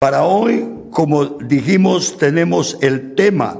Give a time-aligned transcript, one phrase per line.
[0.00, 3.58] Para hoy, como dijimos, tenemos el tema,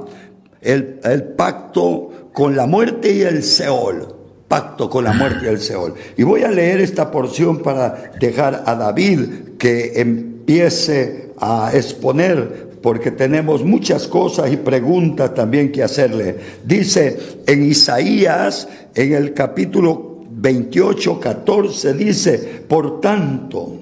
[0.61, 4.15] el, pacto con la muerte y el Seol.
[4.47, 5.95] Pacto con la muerte y el Seol.
[6.15, 9.19] Y voy a leer esta porción para dejar a David
[9.57, 16.37] que empiece a exponer, porque tenemos muchas cosas y preguntas también que hacerle.
[16.63, 18.65] Dice en Isaías,
[18.95, 23.73] en el capítulo 28, 14, dice, por tanto,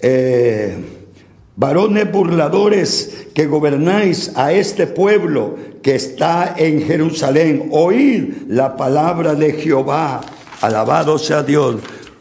[0.00, 0.99] eh,
[1.60, 9.52] varones burladores que gobernáis a este pueblo que está en Jerusalén, oíd la palabra de
[9.52, 10.22] Jehová,
[10.62, 11.76] alabado sea Dios,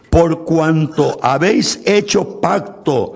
[0.10, 3.16] por cuanto habéis hecho pacto,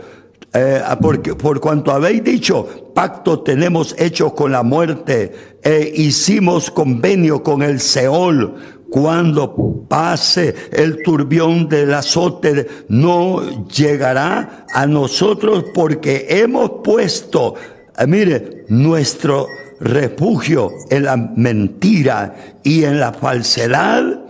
[0.53, 7.43] eh, porque, por cuanto habéis dicho, pacto tenemos hecho con la muerte, e hicimos convenio
[7.43, 8.55] con el Seol,
[8.93, 17.55] cuando pase el turbión del azote, no llegará a nosotros porque hemos puesto,
[17.97, 19.47] eh, mire, nuestro
[19.79, 24.25] refugio en la mentira y en la falsedad,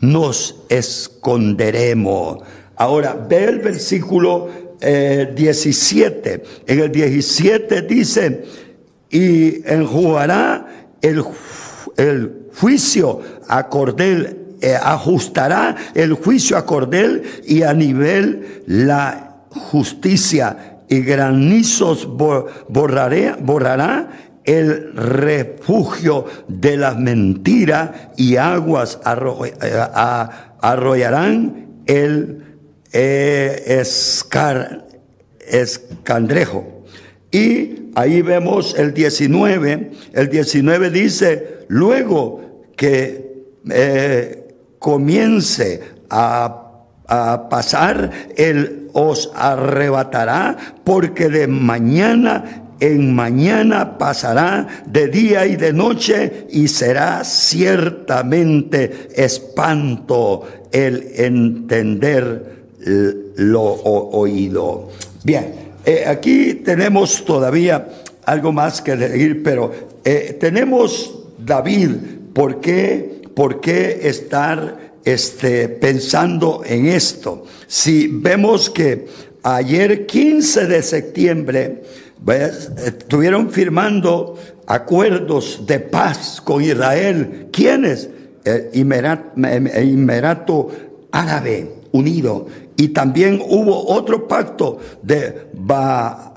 [0.00, 2.38] nos esconderemos.
[2.76, 4.48] Ahora, ve el versículo
[4.80, 6.32] 17.
[6.32, 8.42] Eh, en el 17 dice,
[9.10, 11.22] y enjugará el
[12.56, 13.20] juicio
[13.52, 22.08] a cordel, eh, ajustará el juicio a cordel y a nivel la justicia y granizos
[22.08, 24.08] borraré, borrará
[24.44, 29.84] el refugio de las mentiras y aguas eh,
[30.60, 32.56] arrollarán el
[32.92, 33.82] eh,
[35.46, 36.84] escandrejo.
[37.30, 43.31] Y ahí vemos el 19, el 19 dice, luego que
[43.70, 46.70] eh, comience a,
[47.06, 55.72] a pasar, Él os arrebatará, porque de mañana en mañana pasará de día y de
[55.72, 62.64] noche y será ciertamente espanto el entender
[63.36, 64.88] lo oído.
[65.22, 67.86] Bien, eh, aquí tenemos todavía
[68.24, 69.70] algo más que decir, pero
[70.04, 71.90] eh, tenemos David,
[72.32, 77.44] ¿por qué, por qué estar este, pensando en esto?
[77.66, 79.06] Si vemos que
[79.42, 81.82] ayer 15 de septiembre,
[82.86, 87.48] Estuvieron firmando acuerdos de paz con Israel.
[87.52, 88.08] ¿Quiénes?
[88.44, 90.68] El Emirato
[91.10, 92.46] Árabe Unido.
[92.76, 95.48] Y también hubo otro pacto de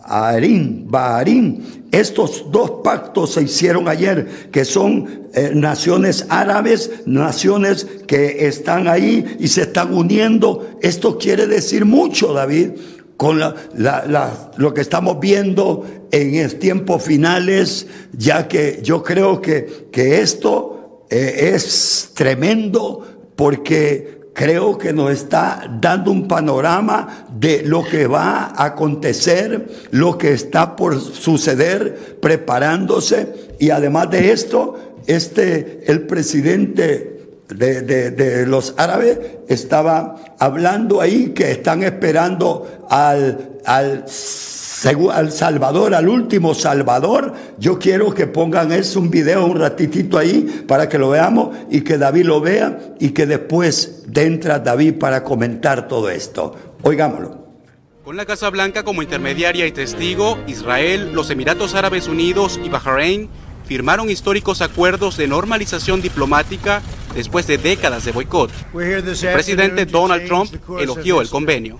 [0.07, 0.85] Bahrein.
[0.87, 1.85] Bahrein.
[1.91, 9.37] Estos dos pactos se hicieron ayer, que son eh, naciones árabes, naciones que están ahí
[9.39, 10.77] y se están uniendo.
[10.81, 12.71] Esto quiere decir mucho, David
[13.17, 21.05] con lo que estamos viendo en tiempos finales, ya que yo creo que, que esto
[21.09, 28.47] eh, es tremendo porque creo que nos está dando un panorama de lo que va
[28.47, 33.55] a acontecer, lo que está por suceder, preparándose.
[33.59, 37.15] Y además de esto, este, el presidente
[37.47, 44.03] de, de, los árabes estaba hablando ahí que están esperando al, al,
[45.11, 47.33] al Salvador, al último Salvador.
[47.57, 51.81] Yo quiero que pongan eso, un video, un ratitito ahí para que lo veamos y
[51.81, 56.55] que David lo vea y que después entra David para comentar todo esto.
[56.83, 57.45] Oigámoslo.
[58.03, 63.29] Con la Casa Blanca como intermediaria y testigo, Israel, los Emiratos Árabes Unidos y Bahrein
[63.65, 66.83] firmaron históricos acuerdos de normalización diplomática
[67.15, 68.51] después de décadas de boicot.
[68.75, 69.03] El
[69.33, 71.79] presidente Donald Trump elogió el convenio.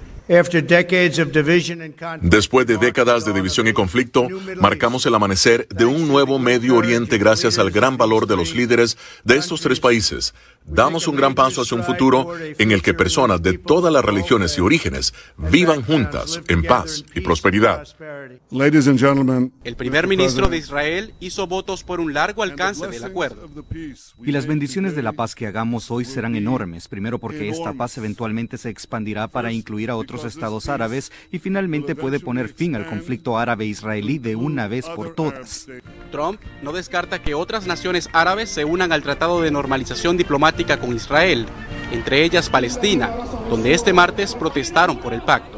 [2.22, 4.28] Después de décadas de división y conflicto,
[4.58, 8.98] marcamos el amanecer de un nuevo Medio Oriente gracias al gran valor de los líderes
[9.24, 10.34] de estos tres países.
[10.68, 14.58] Damos un gran paso hacia un futuro en el que personas de todas las religiones
[14.58, 17.88] y orígenes vivan juntas en paz y prosperidad.
[19.64, 23.48] El primer ministro de Israel hizo votos por un largo alcance del acuerdo.
[24.24, 27.98] Y las bendiciones de la paz que hagamos hoy serán enormes, primero porque esta paz
[28.00, 32.88] eventualmente se expandirá para incluir a otros estados árabes y finalmente puede poner fin al
[32.88, 35.68] conflicto árabe-israelí de una vez por todas.
[36.12, 40.96] Trump no descarta que otras naciones árabes se unan al Tratado de Normalización Diplomática con
[40.96, 41.46] Israel,
[41.92, 43.12] entre ellas Palestina,
[43.50, 45.56] donde este martes protestaron por el pacto.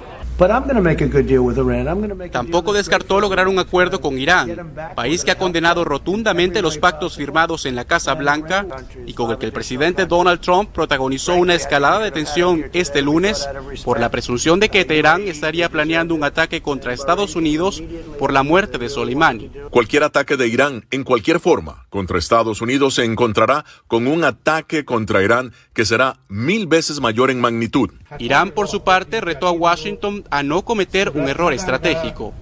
[2.32, 7.66] Tampoco descartó lograr un acuerdo con Irán, país que ha condenado rotundamente los pactos firmados
[7.66, 8.68] en la Casa Blanca
[9.08, 13.50] y con el que el presidente Donald Trump protagonizó una escalada de tensión este lunes
[13.84, 17.82] por la presunción de que Teherán estaría planeando un ataque contra Estados Unidos
[18.20, 19.50] por la muerte de Soleimani.
[19.78, 24.86] Cualquier ataque de Irán, en cualquier forma, contra Estados Unidos se encontrará con un ataque
[24.86, 27.92] contra Irán que será mil veces mayor en magnitud.
[28.18, 32.34] Irán, por su parte, retó a Washington a no cometer un error estratégico.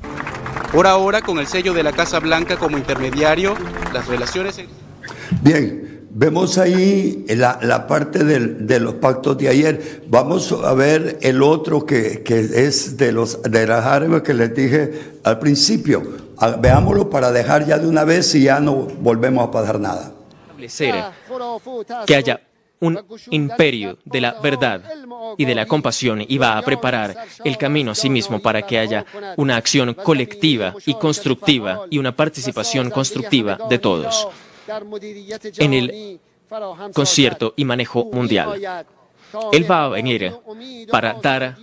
[0.72, 3.54] Por ahora, con el sello de la Casa Blanca como intermediario,
[3.92, 4.62] las relaciones...
[5.42, 10.04] Bien, vemos ahí la, parte de los pactos de ayer.
[10.08, 14.94] Vamos a ver el otro que, es de, los, de las armas que les dije
[15.26, 16.24] al principio.
[16.38, 20.12] Ah, veámoslo para dejar ya de una vez y ya no volvemos a pasar nada.
[22.06, 22.42] Que haya
[22.80, 23.00] un
[23.30, 24.82] imperio de la verdad
[25.38, 28.78] y de la compasión y va a preparar el camino a sí mismo para que
[28.78, 29.06] haya
[29.38, 34.28] una acción colectiva y constructiva y una participación constructiva de todos
[35.58, 36.20] en el
[36.94, 38.86] concierto y manejo mundial.
[39.52, 40.34] Él va a venir
[40.90, 41.56] para dar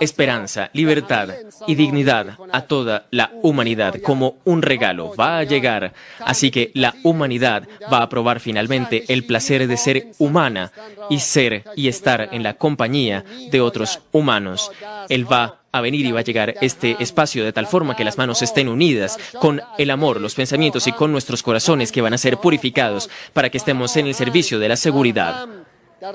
[0.00, 1.28] esperanza, libertad
[1.66, 5.14] y dignidad a toda la humanidad como un regalo.
[5.14, 10.08] Va a llegar, así que la humanidad va a probar finalmente el placer de ser
[10.18, 10.72] humana
[11.10, 14.70] y ser y estar en la compañía de otros humanos.
[15.08, 18.18] Él va a venir y va a llegar este espacio de tal forma que las
[18.18, 22.18] manos estén unidas con el amor, los pensamientos y con nuestros corazones que van a
[22.18, 25.48] ser purificados para que estemos en el servicio de la seguridad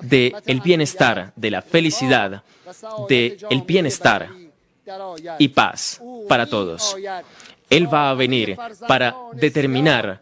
[0.01, 2.43] de el bienestar, de la felicidad,
[3.07, 4.29] de el bienestar
[5.39, 6.95] y paz para todos.
[7.69, 8.57] Él va a venir
[8.87, 10.21] para determinar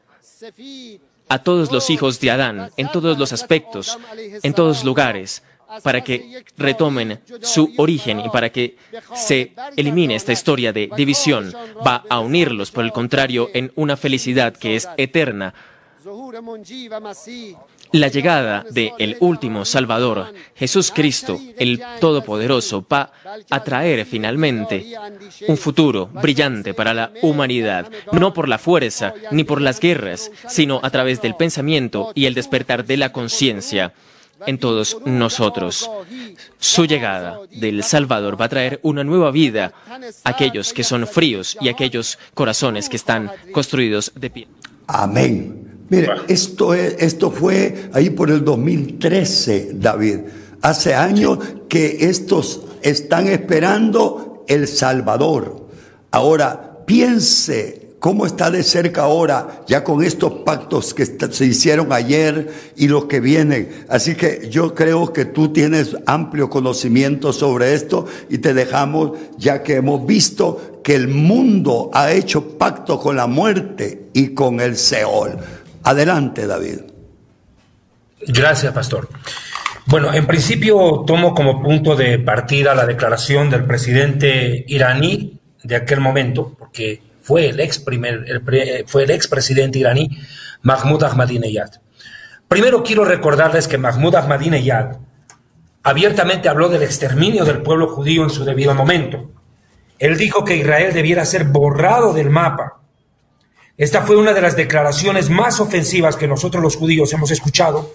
[1.27, 3.97] a todos los hijos de Adán en todos los aspectos,
[4.44, 5.44] en todos lugares,
[5.83, 8.77] para que retomen su origen y para que
[9.15, 11.53] se elimine esta historia de división.
[11.85, 15.53] Va a unirlos, por el contrario, en una felicidad que es eterna
[18.00, 23.12] la llegada de el último Salvador, Jesús Cristo, el Todopoderoso, va
[23.50, 24.94] a traer finalmente
[25.47, 30.81] un futuro brillante para la humanidad, no por la fuerza ni por las guerras, sino
[30.83, 33.94] a través del pensamiento y el despertar de la conciencia
[34.45, 35.89] en todos nosotros.
[36.59, 39.71] Su llegada del Salvador va a traer una nueva vida
[40.24, 44.48] a aquellos que son fríos y a aquellos corazones que están construidos de pie.
[44.88, 45.75] Amén.
[45.90, 50.20] Mire, esto, es, esto fue ahí por el 2013, David.
[50.62, 51.40] Hace años
[51.70, 55.68] que estos están esperando el Salvador.
[56.12, 62.52] Ahora, piense cómo está de cerca ahora, ya con estos pactos que se hicieron ayer
[62.76, 63.86] y los que vienen.
[63.90, 69.64] Así que yo creo que tú tienes amplio conocimiento sobre esto y te dejamos, ya
[69.64, 74.78] que hemos visto que el mundo ha hecho pacto con la muerte y con el
[74.78, 75.40] Seol.
[75.86, 76.80] Adelante, David.
[78.28, 79.08] Gracias, pastor.
[79.86, 86.00] Bueno, en principio tomo como punto de partida la declaración del presidente iraní de aquel
[86.00, 88.42] momento, porque fue el ex primer,
[88.88, 90.10] fue el expresidente iraní
[90.64, 91.70] Mahmoud Ahmadinejad.
[92.48, 94.98] Primero quiero recordarles que Mahmoud Ahmadinejad
[95.84, 99.30] abiertamente habló del exterminio del pueblo judío en su debido momento.
[100.00, 102.85] Él dijo que Israel debiera ser borrado del mapa
[103.77, 107.92] esta fue una de las declaraciones más ofensivas que nosotros los judíos hemos escuchado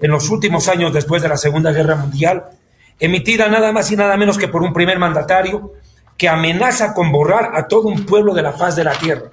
[0.00, 2.50] en los últimos años después de la Segunda Guerra Mundial,
[2.98, 5.74] emitida nada más y nada menos que por un primer mandatario
[6.16, 9.30] que amenaza con borrar a todo un pueblo de la faz de la tierra.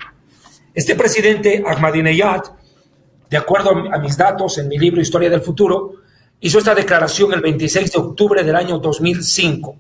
[0.73, 2.43] Este presidente Ahmadinejad,
[3.29, 5.93] de acuerdo a mis datos en mi libro Historia del Futuro,
[6.39, 9.75] hizo esta declaración el 26 de octubre del año 2005.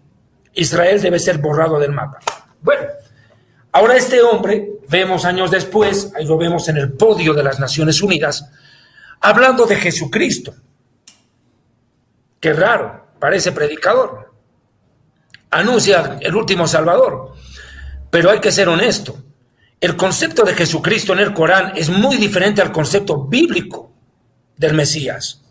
[0.55, 2.19] Israel debe ser borrado del mapa.
[2.61, 2.87] Bueno,
[3.77, 8.01] Ahora este hombre, vemos años después, ahí lo vemos en el podio de las Naciones
[8.01, 8.49] Unidas,
[9.19, 10.53] hablando de Jesucristo.
[12.39, 14.33] Qué raro, parece predicador.
[15.49, 17.33] Anuncia el último Salvador.
[18.09, 19.17] Pero hay que ser honesto.
[19.79, 23.91] El concepto de Jesucristo en el Corán es muy diferente al concepto bíblico
[24.55, 25.43] del Mesías.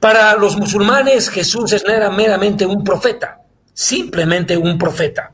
[0.00, 3.40] Para los musulmanes Jesús es meramente un profeta,
[3.72, 5.32] simplemente un profeta.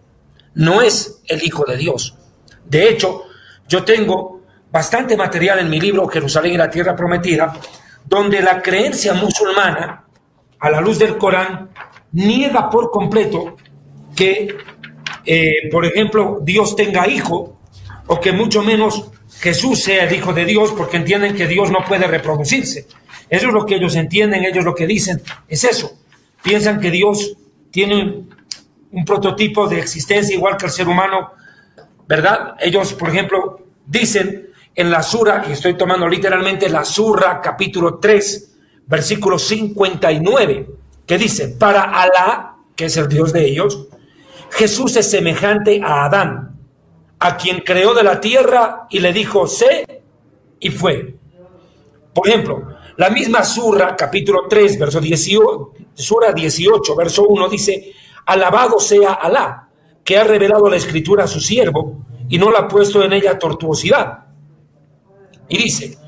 [0.54, 2.16] No es el Hijo de Dios.
[2.64, 3.24] De hecho,
[3.70, 7.54] yo tengo bastante material en mi libro Jerusalén y la Tierra Prometida,
[8.04, 10.04] donde la creencia musulmana,
[10.58, 11.70] a la luz del Corán,
[12.12, 13.56] niega por completo
[14.16, 14.56] que,
[15.24, 17.60] eh, por ejemplo, Dios tenga hijo,
[18.08, 21.84] o que mucho menos Jesús sea el Hijo de Dios, porque entienden que Dios no
[21.86, 22.88] puede reproducirse.
[23.28, 25.92] Eso es lo que ellos entienden, ellos lo que dicen es eso.
[26.42, 27.36] Piensan que Dios
[27.70, 28.24] tiene
[28.90, 31.30] un prototipo de existencia igual que el ser humano,
[32.10, 32.56] ¿verdad?
[32.58, 38.56] Ellos, por ejemplo, dicen en la Sura, y estoy tomando literalmente la Sura capítulo 3,
[38.84, 40.70] versículo 59,
[41.06, 43.86] que dice, para Alá, que es el Dios de ellos,
[44.50, 46.58] Jesús es semejante a Adán,
[47.20, 50.02] a quien creó de la tierra y le dijo, sé,
[50.58, 51.14] y fue.
[52.12, 57.92] Por ejemplo, la misma Surra, capítulo 3, verso 18, Sura 18, verso 1, dice,
[58.26, 59.69] alabado sea Alá,
[60.10, 63.38] que ha revelado la escritura a su siervo y no la ha puesto en ella
[63.38, 64.24] tortuosidad.
[65.48, 65.98] Y dice,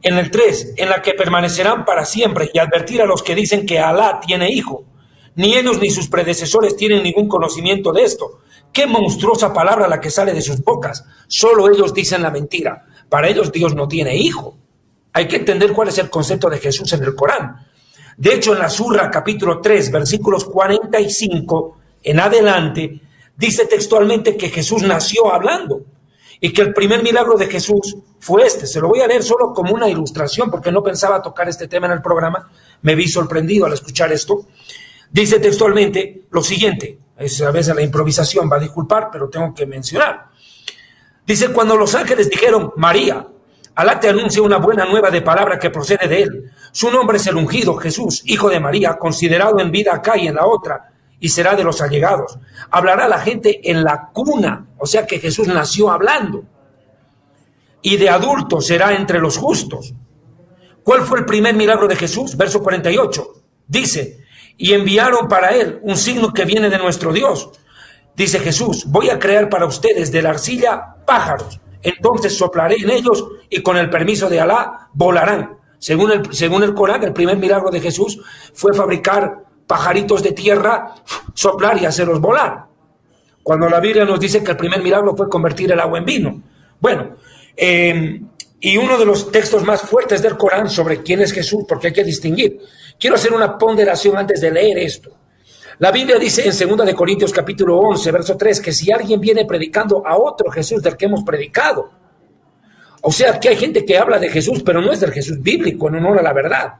[0.00, 3.66] en el 3, en la que permanecerán para siempre y advertir a los que dicen
[3.66, 4.84] que Alá tiene hijo.
[5.34, 8.38] Ni ellos ni sus predecesores tienen ningún conocimiento de esto.
[8.72, 11.04] Qué monstruosa palabra la que sale de sus bocas.
[11.26, 12.86] Solo ellos dicen la mentira.
[13.08, 14.56] Para ellos Dios no tiene hijo.
[15.14, 17.66] Hay que entender cuál es el concepto de Jesús en el Corán.
[18.16, 23.00] De hecho, en la Surra capítulo 3, versículos 45 en adelante,
[23.38, 25.86] dice textualmente que Jesús nació hablando
[26.40, 28.66] y que el primer milagro de Jesús fue este.
[28.66, 31.86] Se lo voy a leer solo como una ilustración porque no pensaba tocar este tema
[31.86, 32.50] en el programa.
[32.82, 34.46] Me vi sorprendido al escuchar esto.
[35.10, 39.64] Dice textualmente lo siguiente, es a veces la improvisación va a disculpar, pero tengo que
[39.64, 40.26] mencionar.
[41.26, 43.26] Dice, cuando los ángeles dijeron, María,
[43.78, 46.50] Alá te anuncia una buena nueva de palabra que procede de él.
[46.72, 50.34] Su nombre es el ungido, Jesús, hijo de María, considerado en vida acá y en
[50.34, 52.38] la otra, y será de los allegados.
[52.70, 56.44] Hablará la gente en la cuna, o sea que Jesús nació hablando.
[57.82, 59.94] Y de adulto será entre los justos.
[60.82, 62.36] ¿Cuál fue el primer milagro de Jesús?
[62.36, 63.26] Verso 48.
[63.66, 64.24] Dice,
[64.56, 67.50] y enviaron para él un signo que viene de nuestro Dios.
[68.16, 73.24] Dice Jesús, voy a crear para ustedes de la arcilla pájaros, entonces soplaré en ellos
[73.48, 75.56] y con el permiso de Alá volarán.
[75.78, 78.20] Según el, según el Corán, el primer milagro de Jesús
[78.52, 80.94] fue fabricar pajaritos de tierra,
[81.34, 82.64] soplar y hacerlos volar.
[83.42, 86.42] Cuando la Biblia nos dice que el primer milagro fue convertir el agua en vino.
[86.80, 87.16] Bueno,
[87.56, 88.20] eh,
[88.60, 91.92] y uno de los textos más fuertes del Corán sobre quién es Jesús, porque hay
[91.92, 92.58] que distinguir.
[92.98, 95.10] Quiero hacer una ponderación antes de leer esto.
[95.78, 99.44] La Biblia dice en 2 de Corintios capítulo 11, verso 3, que si alguien viene
[99.44, 101.92] predicando a otro Jesús del que hemos predicado,
[103.02, 105.88] o sea, que hay gente que habla de Jesús, pero no es del Jesús bíblico,
[105.88, 106.74] en honor a la verdad,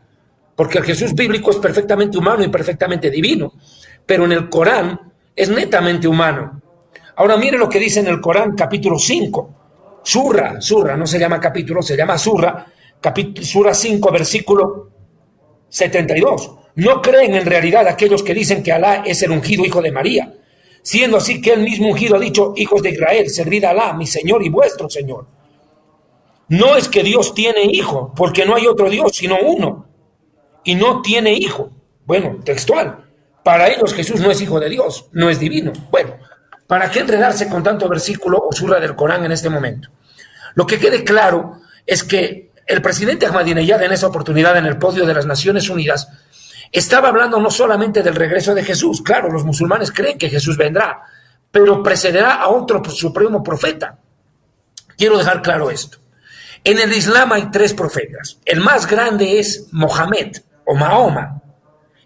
[0.59, 3.53] porque el Jesús bíblico es perfectamente humano y perfectamente divino,
[4.05, 6.61] pero en el Corán es netamente humano.
[7.15, 11.39] Ahora mire lo que dice en el Corán capítulo 5, Surra, Surra, no se llama
[11.39, 12.67] capítulo, se llama Surra,
[13.41, 14.91] Surra 5, versículo
[15.69, 16.51] 72.
[16.75, 20.35] No creen en realidad aquellos que dicen que Alá es el ungido hijo de María,
[20.83, 24.09] siendo así que él mismo ungido ha dicho, hijos de Israel, servid a Alá, mi
[24.09, 25.25] Señor y vuestro Señor.
[26.49, 29.88] No es que Dios tiene hijo, porque no hay otro Dios sino uno,
[30.69, 31.71] y no tiene hijo.
[32.05, 33.07] Bueno, textual.
[33.43, 35.73] Para ellos Jesús no es hijo de Dios, no es divino.
[35.91, 36.19] Bueno,
[36.67, 39.89] ¿para qué enredarse con tanto versículo o surra del Corán en este momento?
[40.57, 45.07] Lo que quede claro es que el presidente Ahmadinejad en esa oportunidad en el podio
[45.07, 46.07] de las Naciones Unidas
[46.71, 51.01] estaba hablando no solamente del regreso de Jesús, claro, los musulmanes creen que Jesús vendrá,
[51.51, 53.97] pero precederá a otro supremo profeta.
[54.99, 55.97] Quiero dejar claro esto.
[56.63, 58.39] En el Islam hay tres profetas.
[58.45, 60.33] El más grande es Mohammed
[60.71, 61.41] o Mahoma,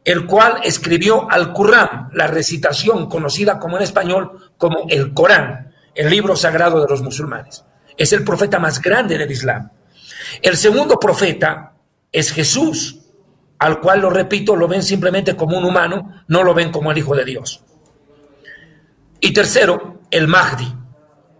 [0.05, 6.09] el cual escribió al Qur'an, la recitación conocida como en español como el Corán, el
[6.09, 7.65] libro sagrado de los musulmanes.
[7.97, 9.71] Es el profeta más grande del Islam.
[10.41, 11.73] El segundo profeta
[12.13, 13.01] es Jesús,
[13.59, 16.99] al cual, lo repito, lo ven simplemente como un humano, no lo ven como el
[16.99, 17.65] Hijo de Dios.
[19.19, 20.73] Y tercero, el Mahdi.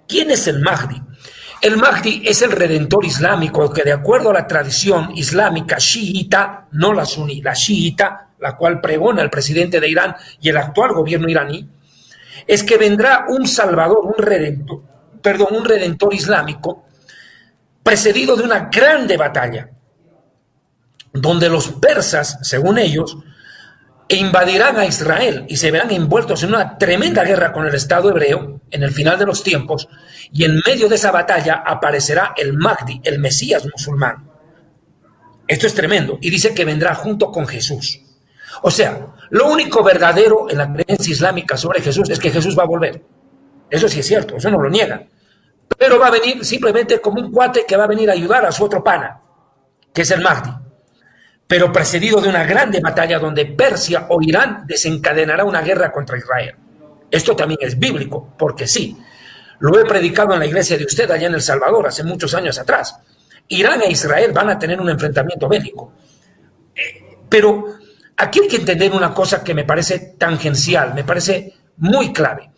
[0.09, 1.01] ¿Quién es el Mahdi?
[1.63, 6.93] El Mahdi es el redentor islámico que de acuerdo a la tradición islámica chiita, no
[6.93, 11.29] la suní, la chiita, la cual pregona el presidente de Irán y el actual gobierno
[11.29, 11.69] iraní,
[12.49, 14.83] es que vendrá un salvador, un redentor,
[15.23, 16.85] perdón, un redentor islámico
[17.81, 19.71] precedido de una grande batalla
[21.13, 23.19] donde los persas, según ellos,
[24.09, 28.62] invadirán a Israel y se verán envueltos en una tremenda guerra con el Estado hebreo
[28.73, 29.89] en el final de los tiempos,
[30.33, 34.29] y en medio de esa batalla aparecerá el Mahdi, el Mesías musulmán.
[35.47, 38.01] Esto es tremendo, y dice que vendrá junto con Jesús.
[38.63, 42.65] O sea, lo único verdadero en la creencia islámica sobre Jesús es que Jesús va
[42.65, 43.03] a volver.
[43.71, 45.09] Eso sí es cierto, eso no lo niegan.
[45.79, 48.53] Pero va a venir simplemente como un cuate que va a venir a ayudar a
[48.53, 49.21] su otro pana,
[49.93, 50.51] que es el Mahdi
[51.53, 56.55] pero precedido de una grande batalla donde Persia o Irán desencadenará una guerra contra Israel.
[57.13, 58.97] Esto también es bíblico, porque sí,
[59.61, 62.59] lo he predicado en la iglesia de usted allá en El Salvador hace muchos años
[62.59, 62.97] atrás.
[63.49, 65.93] Irán e Israel van a tener un enfrentamiento bélico.
[66.75, 67.67] Eh, pero
[68.17, 72.51] aquí hay que entender una cosa que me parece tangencial, me parece muy clave.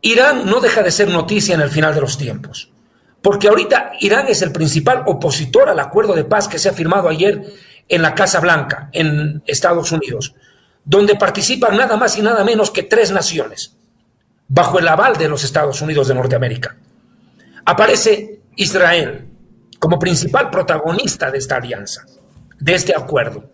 [0.00, 2.72] Irán no deja de ser noticia en el final de los tiempos,
[3.22, 7.08] porque ahorita Irán es el principal opositor al acuerdo de paz que se ha firmado
[7.08, 7.44] ayer
[7.88, 10.34] en la Casa Blanca, en Estados Unidos,
[10.84, 13.76] donde participan nada más y nada menos que tres naciones,
[14.48, 16.76] bajo el aval de los Estados Unidos de Norteamérica.
[17.64, 19.28] Aparece Israel
[19.78, 22.04] como principal protagonista de esta alianza,
[22.58, 23.50] de este acuerdo.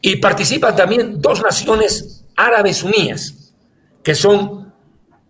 [0.00, 3.52] Y participan también dos naciones árabes unidas,
[4.02, 4.72] que son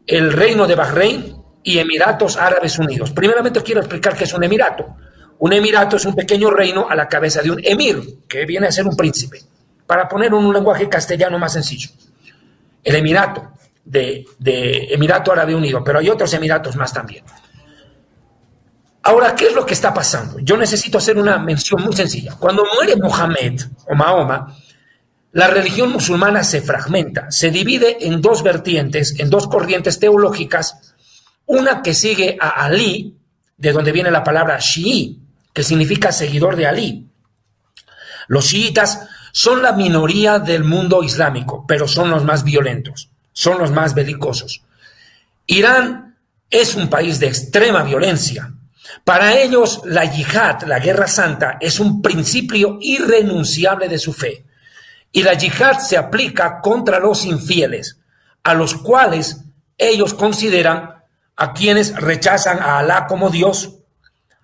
[0.07, 3.13] el Reino de Bahrein y Emiratos Árabes Unidos.
[3.13, 4.97] Primeramente quiero explicar qué es un emirato.
[5.39, 8.73] Un emirato es un pequeño reino a la cabeza de un emir, que viene a
[8.73, 9.41] ser un príncipe.
[9.87, 11.91] Para poner un lenguaje castellano más sencillo.
[12.83, 14.25] El emirato de,
[14.91, 17.25] Emirato Árabe Unido, pero hay otros emiratos más también.
[19.03, 20.39] Ahora, ¿qué es lo que está pasando?
[20.41, 22.37] Yo necesito hacer una mención muy sencilla.
[22.39, 24.57] Cuando muere Mohammed o Mahoma,
[25.33, 30.95] la religión musulmana se fragmenta, se divide en dos vertientes, en dos corrientes teológicas,
[31.47, 33.19] una que sigue a Ali,
[33.57, 35.21] de donde viene la palabra Shi'i,
[35.53, 37.09] que significa seguidor de Ali.
[38.29, 43.73] Los chiitas son la minoría del mundo islámico, pero son los más violentos, son los
[43.73, 44.63] más belicosos.
[45.47, 46.17] Irán
[46.49, 48.55] es un país de extrema violencia,
[49.03, 54.45] para ellos, la yihad, la guerra santa, es un principio irrenunciable de su fe.
[55.11, 57.99] Y la yihad se aplica contra los infieles,
[58.43, 59.41] a los cuales
[59.79, 61.03] ellos consideran
[61.37, 63.75] a quienes rechazan a Alá como Dios,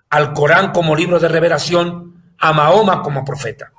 [0.09, 3.73] al Corán como libro de revelación, a Mahoma como profeta.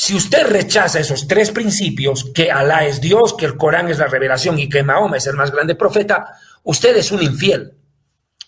[0.00, 4.06] Si usted rechaza esos tres principios, que Alá es Dios, que el Corán es la
[4.06, 7.72] revelación y que Mahoma es el más grande profeta, usted es un infiel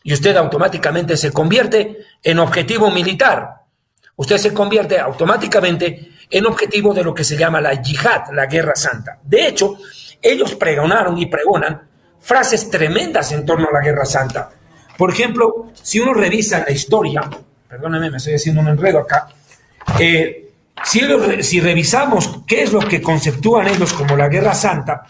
[0.04, 3.62] y usted automáticamente se convierte en objetivo militar.
[4.14, 8.76] Usted se convierte automáticamente en objetivo de lo que se llama la yihad, la guerra
[8.76, 9.18] santa.
[9.20, 9.76] De hecho,
[10.22, 11.82] ellos pregonaron y pregonan
[12.20, 14.52] frases tremendas en torno a la guerra santa.
[14.96, 17.28] Por ejemplo, si uno revisa la historia,
[17.68, 19.26] perdóneme, me estoy haciendo un enredo acá,
[19.98, 20.49] eh,
[20.84, 21.00] si,
[21.42, 25.06] si revisamos qué es lo que conceptúan ellos como la guerra santa,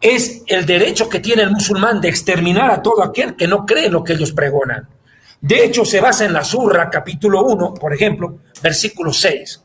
[0.00, 3.86] es el derecho que tiene el musulmán de exterminar a todo aquel que no cree
[3.86, 4.88] en lo que ellos pregonan.
[5.40, 9.64] De hecho, se basa en la Surra, capítulo 1, por ejemplo, versículo 6.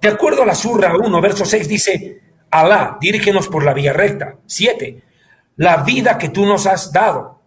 [0.00, 4.36] De acuerdo a la Surra 1, verso 6, dice, Alá, dirígenos por la vía recta.
[4.46, 5.02] 7.
[5.56, 7.40] La vida que tú nos has dado,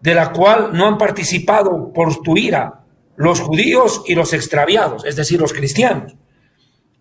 [0.00, 2.80] de la cual no han participado por tu ira
[3.16, 6.16] los judíos y los extraviados, es decir, los cristianos.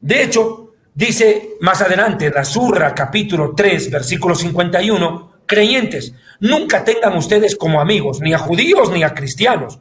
[0.01, 0.61] De hecho,
[0.93, 8.19] Dice más adelante, la Surra, capítulo 3, versículo 51, creyentes, nunca tengan ustedes como amigos
[8.19, 9.79] ni a judíos ni a cristianos,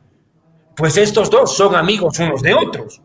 [0.76, 3.02] pues estos dos son amigos unos de otros.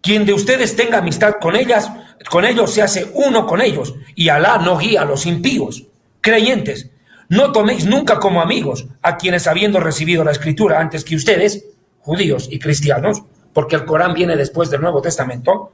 [0.00, 1.90] Quien de ustedes tenga amistad con ellas,
[2.30, 5.84] con ellos se hace uno con ellos, y Alá no guía a los impíos.
[6.22, 6.90] Creyentes,
[7.28, 11.66] no toméis nunca como amigos a quienes habiendo recibido la escritura antes que ustedes,
[12.00, 15.72] judíos y cristianos, porque el Corán viene después del Nuevo Testamento,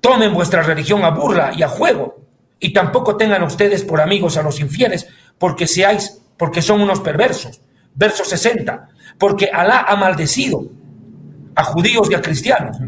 [0.00, 2.18] tomen vuestra religión a burla y a juego,
[2.60, 7.60] y tampoco tengan ustedes por amigos a los infieles, porque seáis, porque son unos perversos.
[7.94, 10.64] Verso 60, porque Alá ha maldecido
[11.54, 12.78] a judíos y a cristianos,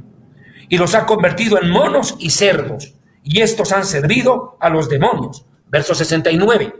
[0.68, 5.44] y los ha convertido en monos y cerdos, y estos han servido a los demonios.
[5.68, 6.74] Verso 69,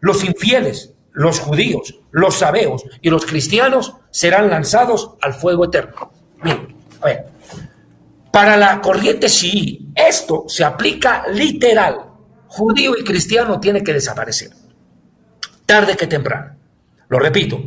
[0.00, 6.10] los infieles, los judíos, los sabeos y los cristianos serán lanzados al fuego eterno.
[6.42, 6.74] Bien,
[8.30, 11.98] para la corriente chií, esto se aplica literal.
[12.46, 14.50] Judío y cristiano tiene que desaparecer.
[15.66, 16.56] Tarde que temprano.
[17.08, 17.60] Lo repito,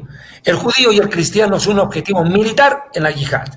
[0.43, 3.48] el judío y el cristiano son un objetivo militar en la yihad.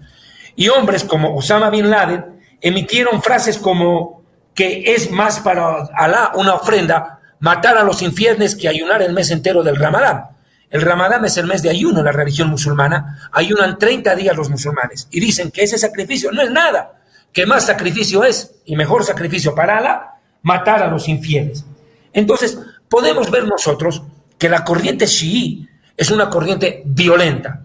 [0.54, 4.22] Y hombres como Osama Bin Laden emitieron frases como
[4.54, 9.30] que es más para Alá una ofrenda matar a los infiernes que ayunar el mes
[9.30, 10.24] entero del Ramadán.
[10.70, 13.28] El Ramadán es el mes de ayuno en la religión musulmana.
[13.33, 16.98] Ayunan 30 días los musulmanes y dicen que ese sacrificio no es nada
[17.33, 21.64] que más sacrificio es y mejor sacrificio para Alá, matar a los infieles.
[22.12, 24.02] Entonces, podemos ver nosotros
[24.38, 27.62] que la corriente chií es una corriente violenta.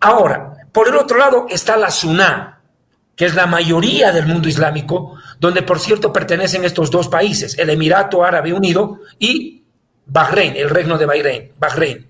[0.00, 2.60] Ahora, por el otro lado está la Suná,
[3.16, 7.70] que es la mayoría del mundo islámico, donde por cierto pertenecen estos dos países, el
[7.70, 9.64] Emirato Árabe Unido y
[10.06, 11.52] Bahrein, el reino de Bahrein.
[11.58, 12.09] Bahrein.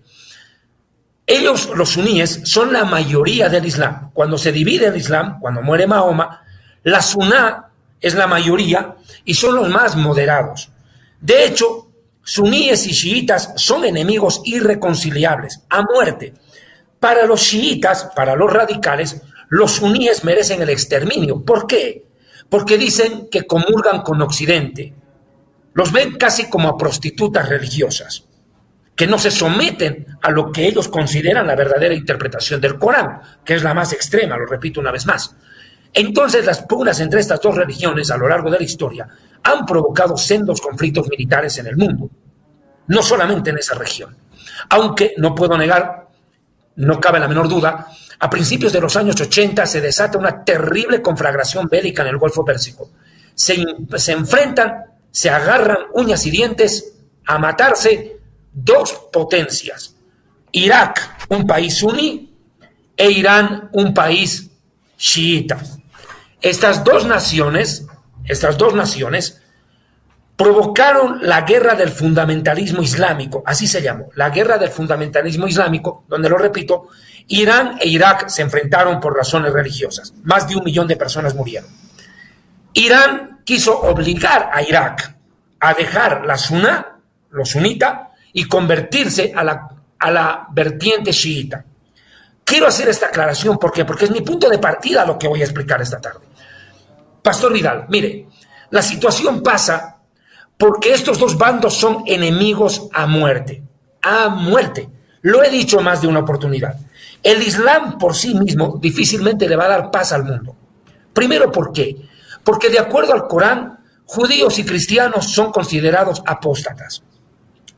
[1.33, 4.11] Ellos, los suníes, son la mayoría del Islam.
[4.13, 6.43] Cuando se divide el Islam, cuando muere Mahoma,
[6.83, 7.69] la Suná
[8.01, 10.73] es la mayoría y son los más moderados.
[11.21, 11.87] De hecho,
[12.25, 16.35] suníes y chiitas son enemigos irreconciliables, a muerte.
[16.99, 21.45] Para los chiitas, para los radicales, los suníes merecen el exterminio.
[21.45, 22.07] ¿Por qué?
[22.49, 24.95] Porque dicen que comulgan con Occidente.
[25.75, 28.25] los ven casi como a prostitutas religiosas,
[29.01, 33.55] que no se someten a lo que ellos consideran la verdadera interpretación del Corán, que
[33.55, 35.35] es la más extrema, lo repito una vez más.
[35.95, 39.09] Entonces las pugnas entre estas dos religiones a lo largo de la historia
[39.43, 42.11] han provocado sendos conflictos militares en el mundo,
[42.89, 44.15] no solamente en esa región.
[44.69, 46.09] Aunque no puedo negar,
[46.77, 47.87] no cabe la menor duda,
[48.19, 52.45] a principios de los años 80 se desata una terrible conflagración bélica en el Golfo
[52.45, 52.91] Pérsico.
[53.35, 53.65] Se,
[53.97, 58.20] se enfrentan se agarran uñas y dientes a matarse
[58.53, 59.97] dos potencias.
[60.53, 62.31] Irak, un país suní,
[62.97, 64.51] e Irán, un país
[64.97, 65.59] chiita.
[66.41, 67.87] Estas dos naciones,
[68.25, 69.41] estas dos naciones,
[70.37, 76.29] provocaron la guerra del fundamentalismo islámico, así se llamó, la guerra del fundamentalismo islámico, donde
[76.29, 76.89] lo repito,
[77.29, 80.13] Irán e Irak se enfrentaron por razones religiosas.
[80.23, 81.71] Más de un millón de personas murieron.
[82.73, 85.17] Irán quiso obligar a Irak
[85.61, 86.99] a dejar la Suná,
[87.31, 91.65] lo sunita, y convertirse a la, a la vertiente chiita.
[92.45, 95.45] Quiero hacer esta aclaración porque porque es mi punto de partida lo que voy a
[95.45, 96.21] explicar esta tarde.
[97.23, 98.27] Pastor Vidal, mire,
[98.71, 99.99] la situación pasa
[100.57, 103.63] porque estos dos bandos son enemigos a muerte,
[104.03, 104.89] a muerte.
[105.23, 106.77] Lo he dicho más de una oportunidad.
[107.23, 110.57] El Islam por sí mismo difícilmente le va a dar paz al mundo.
[111.13, 111.97] Primero, ¿por qué?
[112.43, 117.03] Porque de acuerdo al Corán, judíos y cristianos son considerados apóstatas,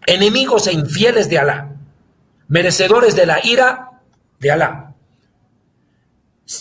[0.07, 1.73] enemigos e infieles de Alá,
[2.49, 3.91] merecedores de la ira
[4.39, 4.95] de Alá.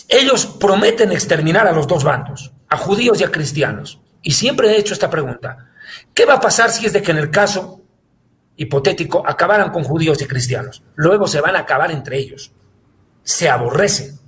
[0.08, 4.00] Ellos prometen exterminar a los dos bandos, a judíos y a cristianos.
[4.22, 5.70] Y siempre he hecho esta pregunta.
[6.14, 7.82] ¿Qué va a pasar si es de que en el caso
[8.56, 10.82] hipotético acabaran con judíos y cristianos?
[10.94, 12.52] Luego se van a acabar entre ellos.
[13.22, 14.18] Se aborrecen.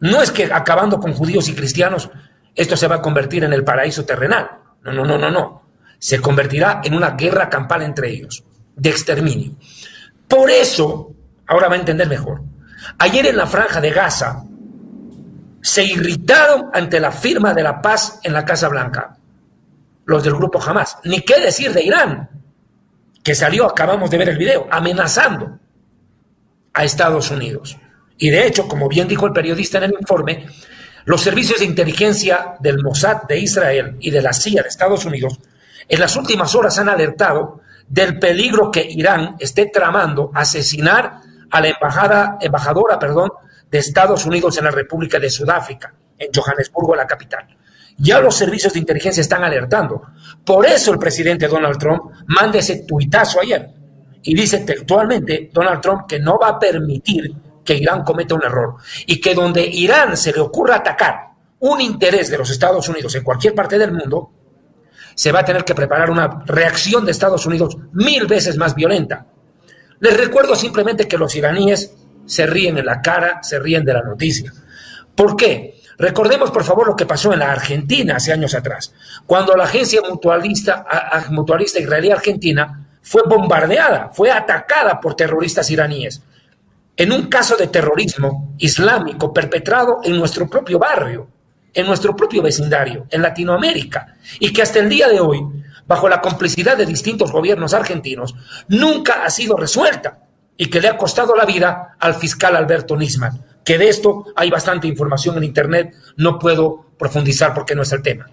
[0.00, 2.10] No es que acabando con judíos y cristianos
[2.54, 4.50] esto se va a convertir en el paraíso terrenal.
[4.82, 5.65] No, no, no, no, no.
[5.98, 9.56] Se convertirá en una guerra campal entre ellos, de exterminio.
[10.28, 11.12] Por eso,
[11.46, 12.42] ahora va a entender mejor,
[12.98, 14.42] ayer en la franja de Gaza
[15.62, 19.16] se irritaron ante la firma de la paz en la Casa Blanca,
[20.04, 20.98] los del grupo Hamas.
[21.04, 22.30] Ni qué decir de Irán,
[23.22, 25.58] que salió, acabamos de ver el video, amenazando
[26.72, 27.76] a Estados Unidos.
[28.16, 30.46] Y de hecho, como bien dijo el periodista en el informe,
[31.04, 35.40] los servicios de inteligencia del Mossad de Israel y de la CIA de Estados Unidos
[35.88, 41.20] en las últimas horas han alertado del peligro que Irán esté tramando asesinar
[41.50, 43.30] a la embajada, embajadora perdón,
[43.70, 47.46] de Estados Unidos en la República de Sudáfrica, en Johannesburgo, la capital.
[47.98, 50.02] Ya los servicios de inteligencia están alertando.
[50.44, 53.70] Por eso el presidente Donald Trump manda ese tuitazo ayer
[54.22, 57.32] y dice textualmente Donald Trump que no va a permitir
[57.64, 62.30] que Irán cometa un error y que donde Irán se le ocurra atacar un interés
[62.30, 64.30] de los Estados Unidos en cualquier parte del mundo,
[65.16, 69.26] se va a tener que preparar una reacción de Estados Unidos mil veces más violenta.
[69.98, 71.92] Les recuerdo simplemente que los iraníes
[72.26, 74.52] se ríen en la cara, se ríen de la noticia.
[75.14, 75.80] ¿Por qué?
[75.98, 78.92] Recordemos, por favor, lo que pasó en la Argentina hace años atrás,
[79.24, 80.86] cuando la agencia mutualista,
[81.30, 86.22] mutualista israelí argentina fue bombardeada, fue atacada por terroristas iraníes
[86.96, 91.28] en un caso de terrorismo islámico perpetrado en nuestro propio barrio,
[91.76, 95.40] en nuestro propio vecindario, en Latinoamérica, y que hasta el día de hoy,
[95.86, 98.34] bajo la complicidad de distintos gobiernos argentinos,
[98.68, 100.20] nunca ha sido resuelta
[100.56, 104.48] y que le ha costado la vida al fiscal Alberto Nisman, que de esto hay
[104.48, 108.26] bastante información en Internet, no puedo profundizar porque no es el tema.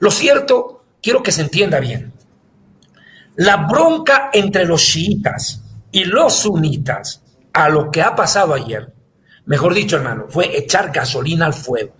[0.00, 2.12] Lo cierto, quiero que se entienda bien,
[3.36, 8.92] la bronca entre los chiitas y los sunitas a lo que ha pasado ayer,
[9.46, 11.94] mejor dicho, hermano, fue echar gasolina al fuego.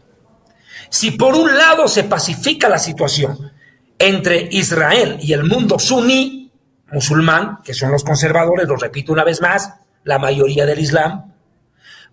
[0.89, 3.53] Si por un lado se pacifica la situación
[3.99, 6.51] entre Israel y el mundo suní,
[6.93, 11.33] musulmán, que son los conservadores, lo repito una vez más, la mayoría del Islam,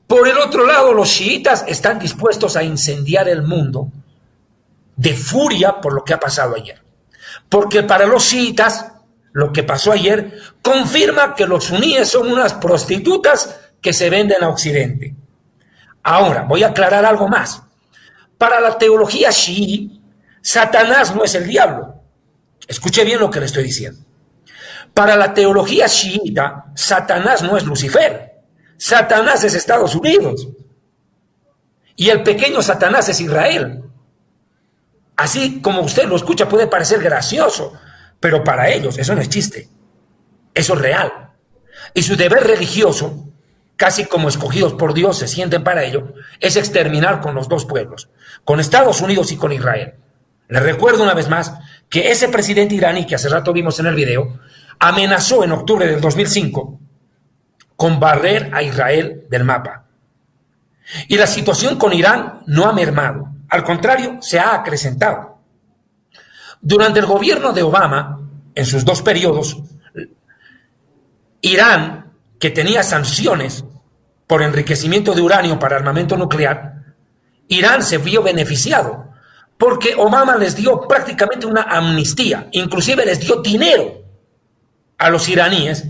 [0.07, 3.89] por el otro lado los chiitas están dispuestos a incendiar el mundo
[4.95, 6.81] de furia por lo que ha pasado ayer.
[7.47, 8.91] Porque para los chiitas
[9.31, 14.49] lo que pasó ayer confirma que los suníes son unas prostitutas que se venden a
[14.49, 15.15] Occidente.
[16.03, 17.63] Ahora, voy a aclarar algo más.
[18.41, 20.01] Para la teología chií,
[20.41, 21.93] Satanás no es el diablo.
[22.67, 24.03] Escuche bien lo que le estoy diciendo.
[24.95, 28.31] Para la teología chiita, Satanás no es Lucifer.
[28.77, 30.47] Satanás es Estados Unidos.
[31.95, 33.83] Y el pequeño Satanás es Israel.
[35.17, 37.73] Así como usted lo escucha puede parecer gracioso,
[38.19, 39.69] pero para ellos eso no es chiste,
[40.51, 41.29] eso es real.
[41.93, 43.30] Y su deber religioso,
[43.81, 48.09] casi como escogidos por Dios se sienten para ello, es exterminar con los dos pueblos,
[48.45, 49.95] con Estados Unidos y con Israel.
[50.49, 51.55] Les recuerdo una vez más
[51.89, 54.39] que ese presidente iraní, que hace rato vimos en el video,
[54.77, 56.79] amenazó en octubre del 2005
[57.75, 59.85] con barrer a Israel del mapa.
[61.07, 65.39] Y la situación con Irán no ha mermado, al contrario, se ha acrecentado.
[66.61, 68.19] Durante el gobierno de Obama,
[68.53, 69.57] en sus dos periodos,
[71.41, 73.65] Irán, que tenía sanciones
[74.31, 76.75] por enriquecimiento de uranio para armamento nuclear,
[77.49, 79.09] Irán se vio beneficiado
[79.57, 84.05] porque Obama les dio prácticamente una amnistía, inclusive les dio dinero
[84.97, 85.83] a los iraníes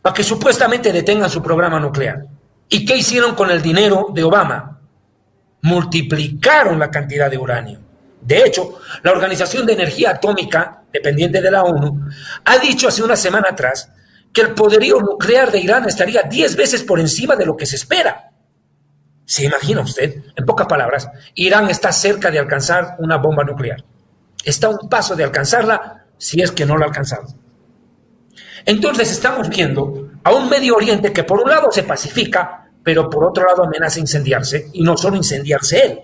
[0.00, 2.24] para que supuestamente detengan su programa nuclear.
[2.66, 4.80] ¿Y qué hicieron con el dinero de Obama?
[5.60, 7.78] Multiplicaron la cantidad de uranio.
[8.22, 12.08] De hecho, la Organización de Energía Atómica, dependiente de la ONU,
[12.46, 13.92] ha dicho hace una semana atrás
[14.32, 17.76] que el poderío nuclear de Irán estaría 10 veces por encima de lo que se
[17.76, 18.30] espera.
[19.24, 20.22] ¿Se imagina usted?
[20.36, 23.84] En pocas palabras, Irán está cerca de alcanzar una bomba nuclear.
[24.44, 27.26] Está a un paso de alcanzarla si es que no la ha alcanzado.
[28.64, 33.24] Entonces estamos viendo a un Medio Oriente que por un lado se pacifica, pero por
[33.24, 36.00] otro lado amenaza incendiarse, y no solo incendiarse él,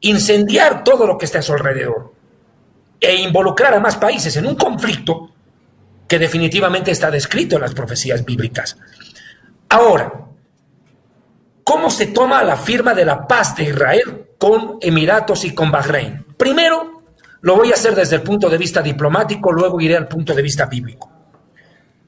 [0.00, 2.12] incendiar todo lo que está a su alrededor
[3.00, 5.33] e involucrar a más países en un conflicto
[6.06, 8.76] que definitivamente está descrito en las profecías bíblicas.
[9.68, 10.12] Ahora,
[11.62, 16.24] ¿cómo se toma la firma de la paz de Israel con Emiratos y con Bahrein?
[16.36, 17.02] Primero,
[17.40, 20.42] lo voy a hacer desde el punto de vista diplomático, luego iré al punto de
[20.42, 21.10] vista bíblico.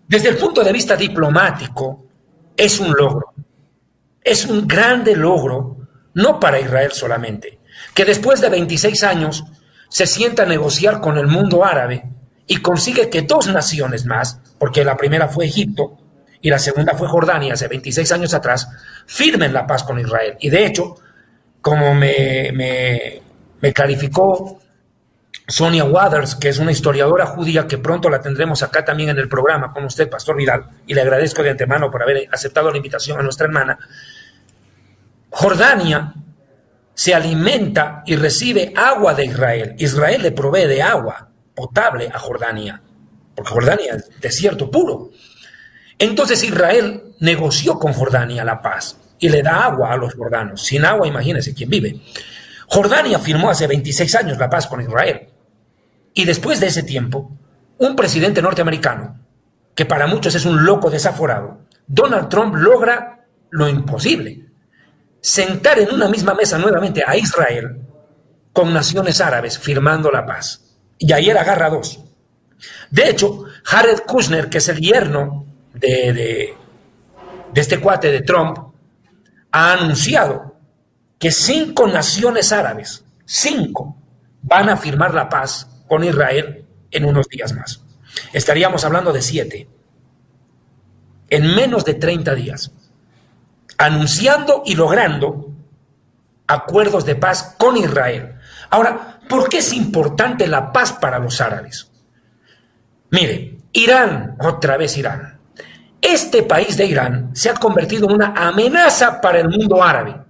[0.08, 2.06] Desde el punto de vista diplomático,
[2.56, 3.34] es un logro.
[4.22, 5.76] Es un grande logro,
[6.14, 7.60] no para Israel solamente,
[7.94, 9.44] que después de 26 años
[9.88, 12.04] se sienta a negociar con el mundo árabe
[12.46, 15.98] y consigue que dos naciones más, porque la primera fue Egipto
[16.40, 18.68] y la segunda fue Jordania hace 26 años atrás,
[19.06, 20.36] firmen la paz con Israel.
[20.40, 20.96] Y de hecho,
[21.60, 22.52] como me,
[23.60, 24.60] me, clarificó
[25.48, 29.28] Sonia Waters, que es una historiadora judía que pronto la tendremos acá también en el
[29.28, 33.18] programa con usted, Pastor Vidal, y le agradezco de antemano por haber aceptado la invitación
[33.18, 33.76] a nuestra hermana.
[35.30, 36.14] Jordania
[36.94, 39.74] se alimenta y recibe agua de Israel.
[39.78, 41.25] Israel le provee de agua
[41.56, 42.80] potable a Jordania,
[43.34, 45.10] porque Jordania es desierto puro.
[45.98, 50.62] Entonces Israel negoció con Jordania la paz y le da agua a los jordanos.
[50.62, 52.00] Sin agua, imagínense quién vive.
[52.68, 55.28] Jordania firmó hace 26 años la paz con Israel.
[56.12, 57.30] Y después de ese tiempo,
[57.78, 59.20] un presidente norteamericano,
[59.74, 64.46] que para muchos es un loco desaforado, Donald Trump logra lo imposible,
[65.20, 67.80] sentar en una misma mesa nuevamente a Israel
[68.52, 70.65] con naciones árabes firmando la paz.
[70.98, 72.00] Y ayer agarra dos.
[72.90, 76.54] De hecho, Jared Kushner, que es el yerno de, de,
[77.52, 78.58] de este cuate de Trump,
[79.52, 80.56] ha anunciado
[81.18, 83.96] que cinco naciones árabes, cinco,
[84.42, 87.82] van a firmar la paz con Israel en unos días más.
[88.32, 89.68] Estaríamos hablando de siete.
[91.28, 92.72] En menos de 30 días.
[93.78, 95.52] Anunciando y logrando
[96.46, 98.36] acuerdos de paz con Israel.
[98.70, 101.90] Ahora, ¿por qué es importante la paz para los árabes?
[103.10, 105.38] Mire, Irán, otra vez Irán.
[106.00, 110.26] Este país de Irán se ha convertido en una amenaza para el mundo árabe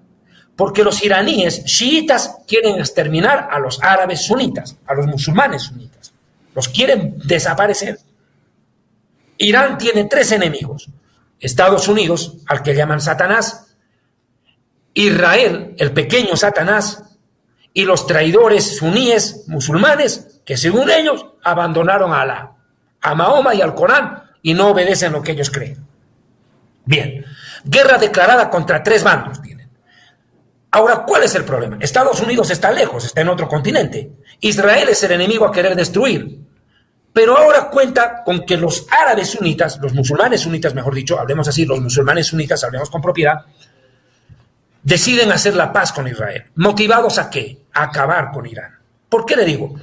[0.57, 6.13] porque los iraníes chiitas quieren exterminar a los árabes sunitas, a los musulmanes sunitas.
[6.55, 7.99] Los quieren desaparecer.
[9.37, 10.89] Irán tiene tres enemigos.
[11.39, 13.75] Estados Unidos, al que llaman Satanás,
[14.95, 17.05] Israel, el pequeño Satanás,
[17.77, 22.53] y los traidores suníes musulmanes, que según ellos abandonaron a Alá,
[23.03, 25.87] a Mahoma y al Corán, y no obedecen lo que ellos creen.
[26.87, 27.27] Bien,
[27.67, 29.43] guerra declarada contra tres bandos.
[30.71, 31.77] Ahora, ¿cuál es el problema?
[31.79, 34.11] Estados Unidos está lejos, está en otro continente.
[34.41, 36.41] Israel es el enemigo a querer destruir.
[37.13, 41.67] Pero ahora cuenta con que los árabes sunitas, los musulmanes sunitas, mejor dicho, hablemos así,
[41.67, 43.45] los musulmanes sunitas, hablemos con propiedad,
[44.87, 46.45] deciden hacer la paz con Israel.
[46.55, 47.59] ¿Motivados a qué?
[47.73, 48.79] A acabar con Irán.
[49.09, 49.75] ¿Por qué le digo?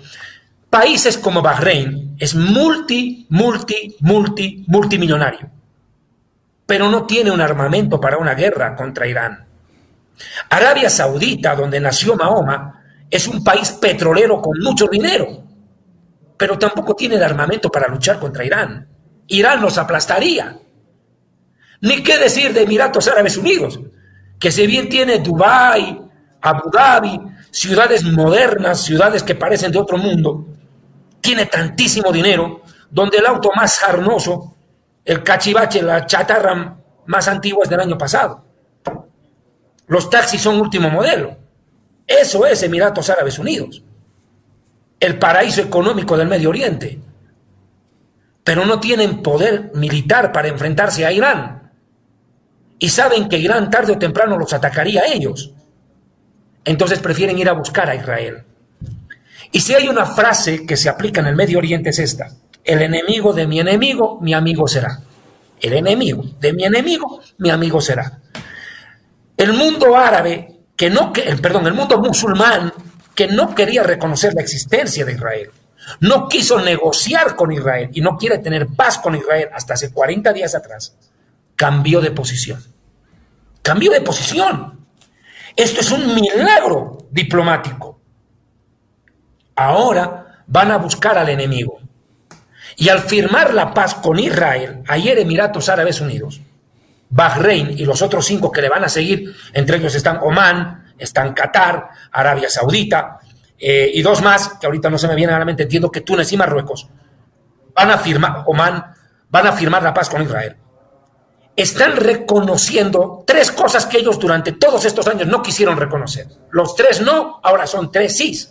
[0.69, 5.49] Países como Bahrein es multi, multi, multi, multimillonario,
[6.65, 9.45] pero no tiene un armamento para una guerra contra Irán.
[10.49, 15.43] Arabia Saudita, donde nació Mahoma, es un país petrolero con mucho dinero,
[16.37, 18.87] pero tampoco tiene el armamento para luchar contra Irán.
[19.27, 20.57] Irán los aplastaría.
[21.81, 23.81] Ni qué decir de Emiratos Árabes Unidos,
[24.43, 26.01] que si bien tiene Dubái,
[26.41, 27.17] Abu Dhabi,
[27.49, 30.45] ciudades modernas, ciudades que parecen de otro mundo,
[31.21, 34.53] tiene tantísimo dinero, donde el auto más jarnoso,
[35.05, 36.75] el cachivache, la chatarra
[37.05, 38.43] más antigua es del año pasado.
[39.87, 41.37] Los taxis son último modelo.
[42.05, 43.81] Eso es Emiratos Árabes Unidos.
[44.99, 46.99] el paraíso económico del Medio Oriente,
[48.43, 51.62] pero no tienen poder militar para enfrentarse a Irán.
[52.83, 55.53] Y saben que Irán tarde o temprano los atacaría a ellos.
[56.65, 58.43] Entonces prefieren ir a buscar a Israel.
[59.53, 62.29] Y si hay una frase que se aplica en el Medio Oriente es esta.
[62.61, 64.99] El enemigo de mi enemigo, mi amigo será.
[65.61, 68.19] El enemigo de mi enemigo, mi amigo será.
[69.37, 72.73] El mundo árabe, que no, perdón, el mundo musulmán,
[73.15, 75.51] que no quería reconocer la existencia de Israel,
[76.01, 80.33] no quiso negociar con Israel y no quiere tener paz con Israel hasta hace 40
[80.33, 80.97] días atrás,
[81.55, 82.72] cambió de posición.
[83.63, 84.85] Cambió de posición.
[85.55, 87.99] Esto es un milagro diplomático.
[89.55, 91.79] Ahora van a buscar al enemigo.
[92.75, 96.41] Y al firmar la paz con Israel, ayer Emiratos Árabes Unidos,
[97.09, 101.33] Bahrein y los otros cinco que le van a seguir, entre ellos están Omán, están
[101.33, 103.19] Qatar, Arabia Saudita
[103.57, 106.01] eh, y dos más, que ahorita no se me vienen a la mente, entiendo que
[106.01, 106.89] Túnez y Marruecos,
[107.73, 108.83] van a firmar, Omán,
[109.29, 110.57] van a firmar la paz con Israel.
[111.55, 116.27] Están reconociendo tres cosas que ellos durante todos estos años no quisieron reconocer.
[116.51, 118.47] Los tres no, ahora son tres sí.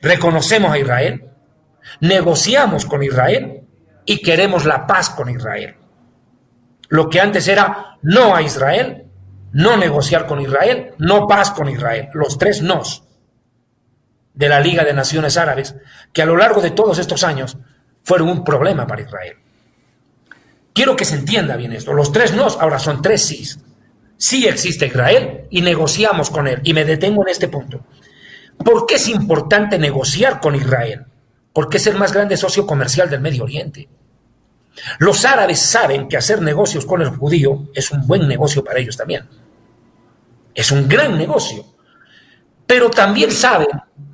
[0.00, 1.30] Reconocemos a Israel,
[2.00, 3.62] negociamos con Israel
[4.04, 5.76] y queremos la paz con Israel.
[6.88, 9.06] Lo que antes era no a Israel,
[9.52, 12.08] no negociar con Israel, no paz con Israel.
[12.14, 13.04] Los tres nos
[14.34, 15.76] de la Liga de Naciones Árabes,
[16.12, 17.56] que a lo largo de todos estos años
[18.02, 19.36] fueron un problema para Israel.
[20.72, 21.92] Quiero que se entienda bien esto.
[21.92, 23.58] Los tres nos ahora son tres sís.
[24.16, 26.60] Sí existe Israel y negociamos con él.
[26.64, 27.80] Y me detengo en este punto.
[28.64, 31.06] ¿Por qué es importante negociar con Israel?
[31.52, 33.88] porque es el más grande socio comercial del Medio Oriente.
[34.98, 38.96] Los árabes saben que hacer negocios con el judío es un buen negocio para ellos
[38.96, 39.28] también.
[40.54, 41.64] Es un gran negocio.
[42.66, 43.68] Pero también saben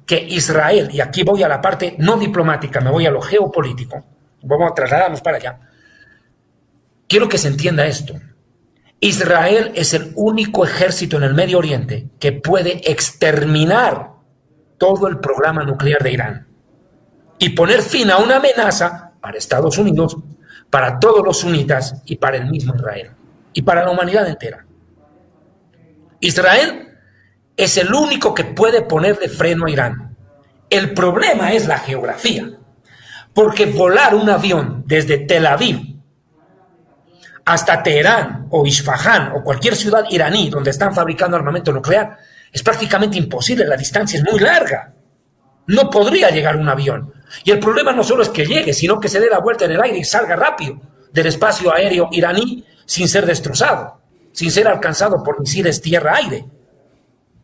[0.04, 4.04] que Israel, y aquí voy a la parte no diplomática, me voy a lo geopolítico,
[4.42, 5.60] vamos a trasladarnos para allá.
[7.08, 8.14] Quiero que se entienda esto.
[9.00, 14.10] Israel es el único ejército en el Medio Oriente que puede exterminar
[14.76, 16.46] todo el programa nuclear de Irán
[17.38, 20.18] y poner fin a una amenaza para Estados Unidos,
[20.68, 23.12] para todos los sunitas y para el mismo Israel
[23.54, 24.66] y para la humanidad entera.
[26.20, 26.88] Israel
[27.56, 30.16] es el único que puede ponerle freno a Irán.
[30.68, 32.50] El problema es la geografía,
[33.32, 35.97] porque volar un avión desde Tel Aviv
[37.48, 42.18] hasta Teherán o Isfahan o cualquier ciudad iraní donde están fabricando armamento nuclear
[42.52, 44.92] es prácticamente imposible, la distancia es muy larga.
[45.66, 47.10] No podría llegar un avión.
[47.44, 49.72] Y el problema no solo es que llegue, sino que se dé la vuelta en
[49.72, 50.78] el aire y salga rápido
[51.10, 53.98] del espacio aéreo iraní sin ser destrozado,
[54.32, 56.44] sin ser alcanzado por misiles tierra-aire.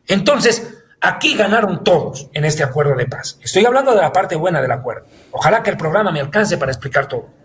[0.07, 3.39] Entonces, aquí ganaron todos en este acuerdo de paz.
[3.43, 5.07] Estoy hablando de la parte buena del acuerdo.
[5.31, 7.44] Ojalá que el programa me alcance para explicar todo.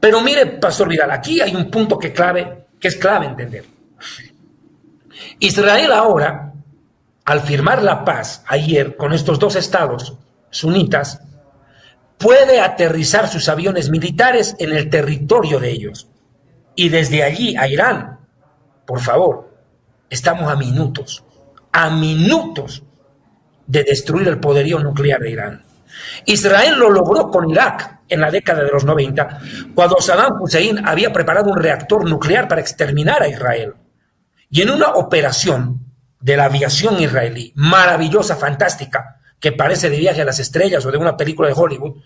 [0.00, 3.64] Pero mire, Pastor Vidal, aquí hay un punto que, clave, que es clave entender.
[5.38, 6.52] Israel ahora,
[7.24, 10.16] al firmar la paz ayer con estos dos estados,
[10.50, 11.20] sunitas,
[12.18, 16.08] puede aterrizar sus aviones militares en el territorio de ellos.
[16.74, 18.20] Y desde allí a Irán,
[18.86, 19.54] por favor,
[20.08, 21.24] estamos a minutos,
[21.72, 22.82] a minutos
[23.66, 25.65] de destruir el poderío nuclear de Irán.
[26.24, 29.40] Israel lo logró con Irak en la década de los 90,
[29.74, 33.74] cuando Saddam Hussein había preparado un reactor nuclear para exterminar a Israel.
[34.50, 35.80] Y en una operación
[36.20, 40.98] de la aviación israelí, maravillosa, fantástica, que parece de viaje a las estrellas o de
[40.98, 42.00] una película de Hollywood,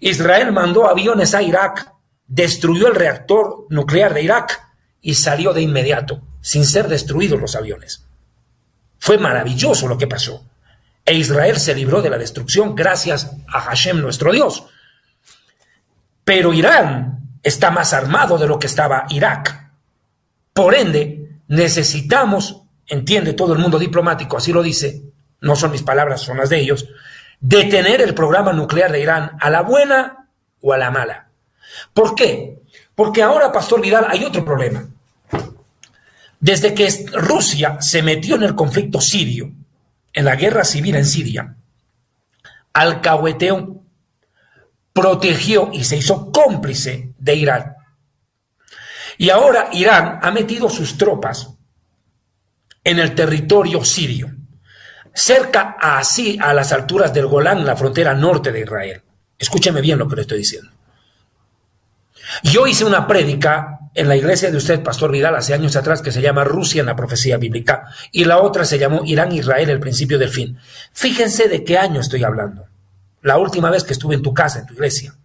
[0.00, 1.92] Israel mandó aviones a Irak,
[2.26, 4.60] destruyó el reactor nuclear de Irak
[5.00, 8.06] y salió de inmediato, sin ser destruidos los aviones.
[8.98, 10.44] Fue maravilloso lo que pasó.
[11.08, 14.66] E Israel se libró de la destrucción gracias a Hashem, nuestro Dios.
[16.22, 19.70] Pero Irán está más armado de lo que estaba Irak.
[20.52, 25.02] Por ende, necesitamos, entiende todo el mundo diplomático, así lo dice,
[25.40, 26.86] no son mis palabras, son las de ellos,
[27.40, 30.28] detener el programa nuclear de Irán a la buena
[30.60, 31.28] o a la mala.
[31.94, 32.58] ¿Por qué?
[32.94, 34.86] Porque ahora, Pastor Vidal, hay otro problema.
[36.38, 39.52] Desde que Rusia se metió en el conflicto sirio,
[40.18, 41.54] en la guerra civil en Siria,
[42.72, 43.84] alcahueteó,
[44.92, 47.76] protegió y se hizo cómplice de Irán.
[49.16, 51.50] Y ahora Irán ha metido sus tropas
[52.82, 54.34] en el territorio sirio
[55.14, 59.02] cerca así a las alturas del Golán, la frontera norte de Israel.
[59.38, 60.72] Escúcheme bien lo que le estoy diciendo.
[62.42, 66.12] Yo hice una prédica en la iglesia de usted, Pastor Vidal, hace años atrás, que
[66.12, 70.18] se llama Rusia en la profecía bíblica, y la otra se llamó Irán-Israel, el principio
[70.18, 70.58] del fin.
[70.92, 72.66] Fíjense de qué año estoy hablando.
[73.22, 75.16] La última vez que estuve en tu casa, en tu iglesia.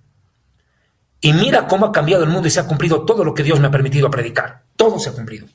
[1.22, 3.60] Y mira cómo ha cambiado el mundo y se ha cumplido todo lo que Dios
[3.60, 4.64] me ha permitido predicar.
[4.76, 5.47] Todo se ha cumplido.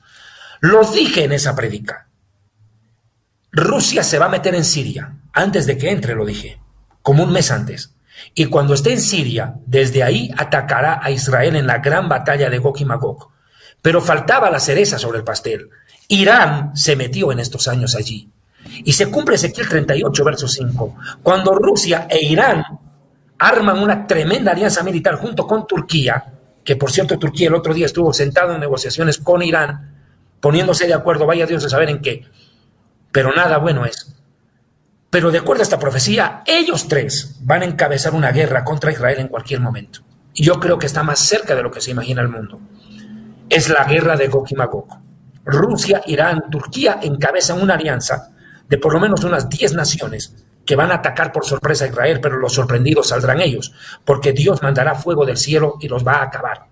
[0.61, 2.09] Lo dije en esa prédica.
[3.51, 5.17] Rusia se va a meter en Siria.
[5.33, 6.61] Antes de que entre, lo dije.
[7.03, 7.95] Como un mes antes.
[8.35, 12.59] Y cuando esté en Siria, desde ahí atacará a Israel en la gran batalla de
[12.59, 13.31] Gog y Magog.
[13.83, 15.69] Pero faltaba la cereza sobre el pastel.
[16.09, 18.31] Irán se metió en estos años allí.
[18.85, 20.97] Y se cumple Ezequiel 38, verso 5.
[21.23, 22.65] Cuando Rusia e Irán
[23.39, 26.33] arman una tremenda alianza militar junto con Turquía,
[26.65, 29.95] que por cierto Turquía el otro día estuvo sentado en negociaciones con Irán,
[30.41, 32.25] poniéndose de acuerdo, vaya Dios a saber en qué,
[33.13, 34.18] pero nada bueno es.
[35.11, 39.19] Pero de acuerdo a esta profecía, ellos tres van a encabezar una guerra contra Israel
[39.21, 40.01] en cualquier momento.
[40.35, 42.61] Y yo creo que está más cerca de lo que se imagina el mundo.
[43.49, 44.87] Es la guerra de Gog y Magog.
[45.45, 48.31] Rusia, Irán, Turquía encabezan una alianza
[48.69, 50.35] de por lo menos unas 10 naciones
[50.67, 53.73] que van a atacar por sorpresa a Israel, pero los sorprendidos saldrán ellos,
[54.05, 56.67] porque Dios mandará fuego del cielo y los va a acabar.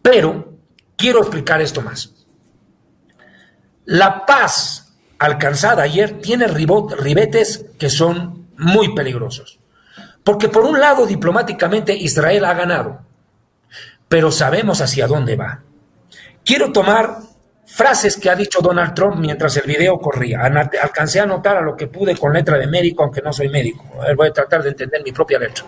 [0.00, 0.52] Pero
[0.96, 2.14] quiero explicar esto más.
[3.86, 4.83] La paz
[5.18, 9.58] alcanzada ayer tiene ribetes que son muy peligrosos.
[10.22, 13.00] Porque por un lado, diplomáticamente, Israel ha ganado,
[14.08, 15.62] pero sabemos hacia dónde va.
[16.44, 17.18] Quiero tomar
[17.66, 20.40] frases que ha dicho Donald Trump mientras el video corría.
[20.42, 23.84] Alcancé a anotar a lo que pude con letra de médico, aunque no soy médico.
[24.16, 25.64] Voy a tratar de entender mi propia letra.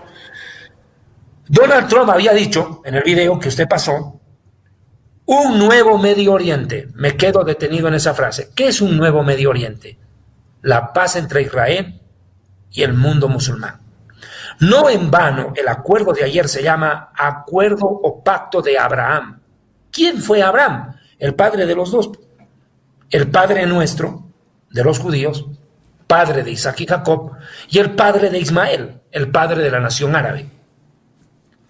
[1.48, 4.15] Donald Trump había dicho en el video que usted pasó
[5.26, 6.88] un nuevo Medio Oriente.
[6.94, 8.50] Me quedo detenido en esa frase.
[8.54, 9.98] ¿Qué es un nuevo Medio Oriente?
[10.62, 12.00] La paz entre Israel
[12.70, 13.80] y el mundo musulmán.
[14.60, 19.40] No en vano el acuerdo de ayer se llama Acuerdo o Pacto de Abraham.
[19.90, 20.96] ¿Quién fue Abraham?
[21.18, 22.10] El padre de los dos.
[23.10, 24.24] El padre nuestro,
[24.70, 25.46] de los judíos,
[26.06, 27.32] padre de Isaac y Jacob,
[27.68, 30.50] y el padre de Ismael, el padre de la nación árabe.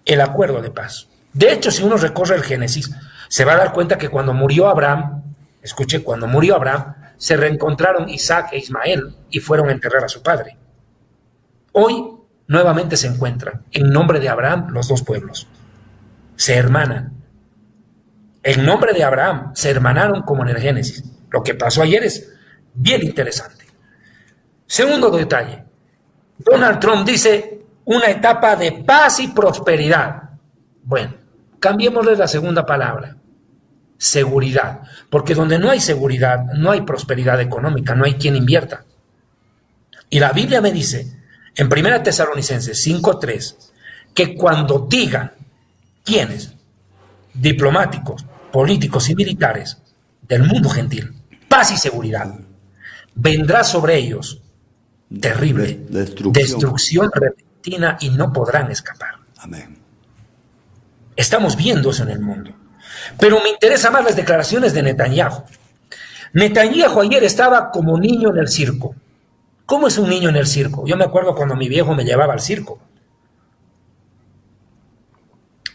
[0.05, 1.09] El acuerdo de paz.
[1.33, 2.91] De hecho, si uno recorre el Génesis,
[3.29, 5.23] se va a dar cuenta que cuando murió Abraham,
[5.63, 10.23] escuche, cuando murió Abraham, se reencontraron Isaac e Ismael y fueron a enterrar a su
[10.23, 10.57] padre.
[11.73, 12.11] Hoy
[12.49, 15.47] nuevamente se encuentran en nombre de Abraham los dos pueblos.
[16.37, 17.13] Se hermanan.
[18.43, 21.05] En nombre de Abraham se hermanaron como en el Génesis.
[21.31, 22.33] Lo que pasó ayer es
[22.75, 23.67] bien interesante.
[24.67, 25.65] Segundo detalle.
[26.39, 30.31] Donald Trump dice una etapa de paz y prosperidad.
[30.83, 31.15] Bueno,
[31.67, 33.17] Cambiémosle la segunda palabra,
[33.99, 38.85] seguridad, porque donde no hay seguridad, no hay prosperidad económica, no hay quien invierta.
[40.09, 41.19] Y la Biblia me dice,
[41.57, 43.57] en 1 Tesalonicenses 5.3,
[44.15, 45.33] que cuando digan
[46.05, 46.55] quiénes,
[47.35, 49.77] diplomáticos, políticos y militares
[50.23, 51.17] del mundo gentil,
[51.49, 52.33] paz y seguridad,
[53.13, 54.41] vendrá sobre ellos
[55.21, 59.17] terrible destrucción, destrucción repentina y no podrán escapar.
[59.39, 59.76] Amén.
[61.17, 62.53] Estamos viendo eso en el mundo.
[63.19, 65.45] Pero me interesan más las declaraciones de Netanyahu.
[66.35, 68.95] Netanyahu ayer estaba como niño en el circo.
[69.65, 70.87] ¿Cómo es un niño en el circo?
[70.87, 72.79] Yo me acuerdo cuando mi viejo me llevaba al circo.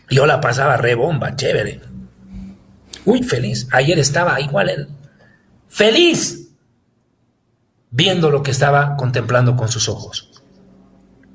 [0.09, 1.81] Yo la pasaba re bomba, chévere.
[3.05, 3.67] Muy feliz.
[3.71, 4.87] Ayer estaba igual él.
[5.67, 6.49] Feliz.
[7.89, 10.43] Viendo lo que estaba contemplando con sus ojos.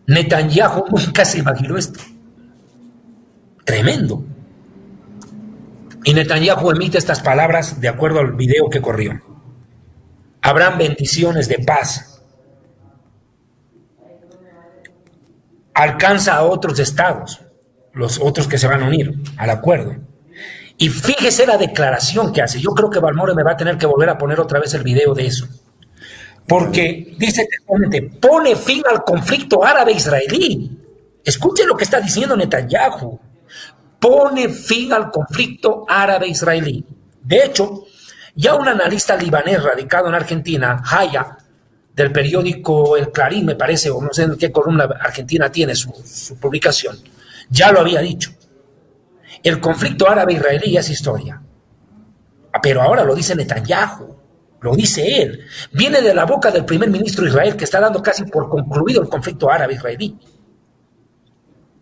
[0.07, 2.00] Netanyahu nunca se imaginó esto.
[3.66, 4.22] Tremendo.
[6.04, 9.20] Y Netanyahu emite estas palabras de acuerdo al video que corrió.
[10.40, 12.22] Habrán bendiciones de paz.
[15.74, 17.40] Alcanza a otros estados,
[17.92, 19.96] los otros que se van a unir al acuerdo.
[20.78, 22.60] Y fíjese la declaración que hace.
[22.60, 24.84] Yo creo que Balmore me va a tener que volver a poner otra vez el
[24.84, 25.48] video de eso.
[26.46, 30.70] Porque dice textualmente, pone fin al conflicto árabe-israelí.
[31.24, 33.26] Escuche lo que está diciendo Netanyahu
[34.07, 36.84] pone fin al conflicto árabe-israelí.
[37.22, 37.86] De hecho,
[38.36, 41.36] ya un analista libanés radicado en Argentina, Haya,
[41.92, 45.92] del periódico El Clarín, me parece, o no sé en qué columna argentina tiene su,
[46.04, 46.96] su publicación,
[47.50, 48.30] ya lo había dicho.
[49.42, 51.42] El conflicto árabe-israelí es historia.
[52.62, 54.16] Pero ahora lo dice Netanyahu,
[54.61, 55.40] lo dice él.
[55.72, 59.09] Viene de la boca del primer ministro Israel que está dando casi por concluido el
[59.09, 60.16] conflicto árabe-israelí.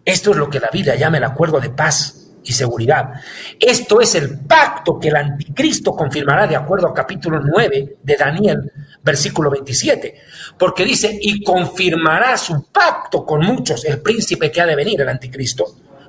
[0.04, 3.14] Esto es lo que la Biblia llama el acuerdo de paz y seguridad.
[3.58, 8.72] Esto es el pacto que el anticristo confirmará de acuerdo al capítulo 9 de Daniel,
[9.02, 10.14] versículo 27,
[10.58, 15.08] porque dice, y confirmará su pacto con muchos, el príncipe que ha de venir, el
[15.08, 15.64] anticristo,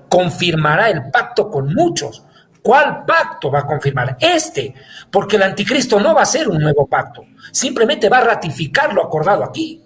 [0.10, 2.24] confirmará el pacto con muchos.
[2.62, 4.18] ¿Cuál pacto va a confirmar?
[4.20, 4.74] Este,
[5.12, 9.04] porque el anticristo no va a ser un nuevo pacto, simplemente va a ratificar lo
[9.04, 9.82] acordado aquí,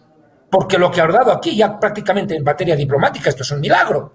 [0.49, 4.13] porque lo que ha acordado aquí ya prácticamente en materia diplomática, esto es un milagro.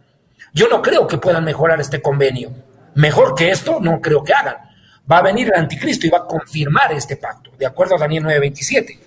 [0.53, 2.51] Yo no creo que puedan mejorar este convenio.
[2.95, 4.57] Mejor que esto, no creo que hagan.
[5.11, 8.25] Va a venir el anticristo y va a confirmar este pacto, de acuerdo a Daniel
[8.25, 8.99] 9:27.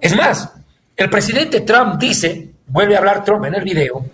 [0.00, 0.52] Es más,
[0.96, 4.04] el presidente Trump dice, vuelve a hablar Trump en el video,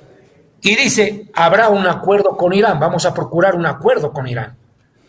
[0.61, 4.57] y dice, habrá un acuerdo con Irán, vamos a procurar un acuerdo con Irán.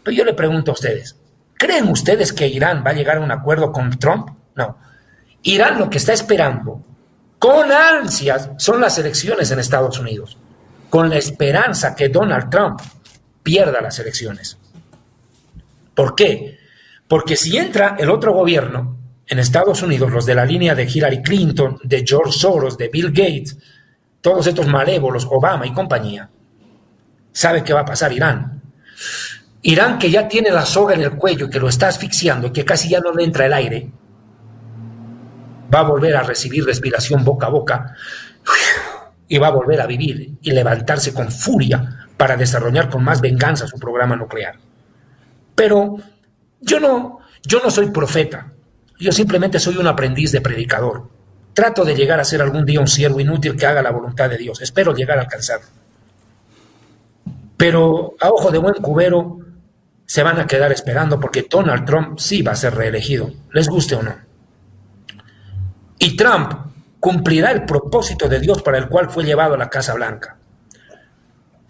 [0.02, 1.16] Pero yo le pregunto a ustedes,
[1.54, 4.30] ¿creen ustedes que Irán va a llegar a un acuerdo con Trump?
[4.56, 4.78] No.
[5.44, 6.82] Irán lo que está esperando
[7.44, 10.38] con ansias son las elecciones en Estados Unidos,
[10.89, 12.80] con la esperanza que Donald Trump
[13.44, 14.58] pierda las elecciones.
[15.94, 16.58] ¿Por qué?
[17.06, 18.96] Porque si entra el otro gobierno
[19.28, 23.10] en Estados Unidos, los de la línea de Hillary Clinton, de George Soros, de Bill
[23.10, 23.58] Gates,
[24.22, 26.30] todos estos malévolos, Obama y compañía,
[27.34, 28.62] sabe qué va a pasar Irán.
[29.64, 32.64] Irán que ya tiene la soga en el cuello que lo está asfixiando y que
[32.64, 33.91] casi ya no le entra el aire,
[35.74, 37.96] va a volver a recibir respiración boca a boca
[39.28, 43.68] y va a volver a vivir y levantarse con furia para desarrollar con más venganza
[43.68, 44.56] su programa nuclear.
[45.56, 45.98] Pero
[46.62, 48.52] yo no, yo no soy profeta,
[49.00, 51.10] yo simplemente soy un aprendiz de predicador.
[51.54, 54.38] Trato de llegar a ser algún día un siervo inútil que haga la voluntad de
[54.38, 54.62] Dios.
[54.62, 55.68] Espero llegar a alcanzarlo.
[57.58, 59.40] Pero a ojo de buen cubero
[60.06, 63.96] se van a quedar esperando porque Donald Trump sí va a ser reelegido, les guste
[63.96, 64.33] o no.
[66.04, 66.51] Y Trump
[66.99, 70.36] cumplirá el propósito de Dios para el cual fue llevado a la Casa Blanca.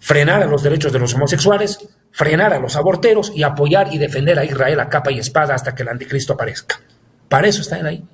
[0.00, 4.36] Frenar a los derechos de los homosexuales, frenar a los aborteros y apoyar y defender
[4.40, 6.80] a Israel a capa y espada hasta que el anticristo aparezca.
[7.28, 8.04] Para eso está ahí.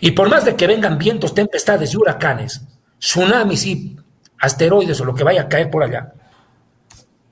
[0.00, 2.62] Y por más de que vengan vientos, tempestades y huracanes,
[2.98, 3.96] tsunamis y
[4.40, 6.14] asteroides o lo que vaya a caer por allá,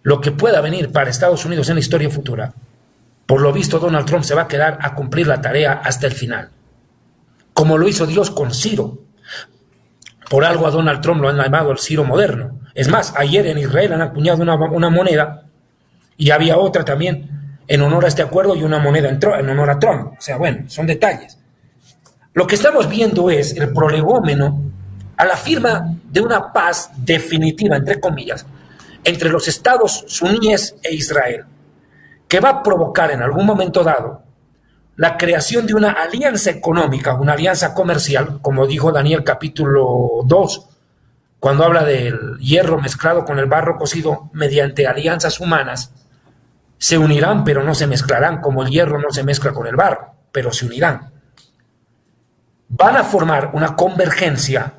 [0.04, 2.54] lo que pueda venir para Estados Unidos en la historia futura,
[3.26, 6.12] por lo visto Donald Trump se va a quedar a cumplir la tarea hasta el
[6.12, 6.50] final,
[7.54, 8.98] como lo hizo Dios con Ciro.
[10.28, 12.60] Por algo a Donald Trump lo han llamado el Ciro moderno.
[12.74, 15.44] Es más, ayer en Israel han acuñado una, una moneda
[16.16, 19.70] y había otra también en honor a este acuerdo y una moneda en, en honor
[19.70, 20.14] a Trump.
[20.18, 21.38] O sea, bueno, son detalles.
[22.32, 24.60] Lo que estamos viendo es el prolegómeno
[25.16, 28.44] a la firma de una paz definitiva, entre comillas,
[29.04, 31.44] entre los estados suníes e Israel,
[32.26, 34.23] que va a provocar en algún momento dado
[34.96, 40.68] la creación de una alianza económica, una alianza comercial, como dijo Daniel capítulo 2,
[41.40, 45.92] cuando habla del hierro mezclado con el barro cocido mediante alianzas humanas,
[46.78, 50.14] se unirán pero no se mezclarán, como el hierro no se mezcla con el barro,
[50.32, 51.14] pero se unirán
[52.76, 54.74] van a formar una convergencia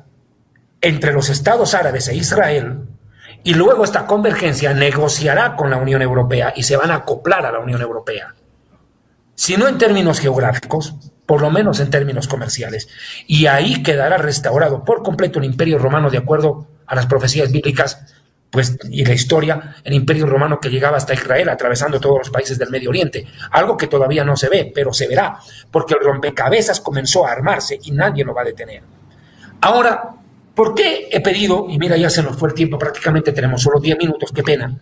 [0.80, 2.86] entre los estados árabes e Israel
[3.42, 7.52] y luego esta convergencia negociará con la Unión Europea y se van a acoplar a
[7.52, 8.34] la Unión Europea.
[9.36, 12.88] Si no en términos geográficos, por lo menos en términos comerciales.
[13.26, 18.14] Y ahí quedará restaurado por completo el imperio romano de acuerdo a las profecías bíblicas
[18.50, 22.58] pues, y la historia, el imperio romano que llegaba hasta Israel, atravesando todos los países
[22.58, 25.36] del Medio Oriente, algo que todavía no se ve, pero se verá,
[25.70, 28.82] porque el rompecabezas comenzó a armarse y nadie lo va a detener.
[29.60, 30.10] Ahora,
[30.54, 33.80] ¿por qué he pedido, y mira, ya se nos fue el tiempo, prácticamente tenemos solo
[33.80, 34.78] 10 minutos, qué pena,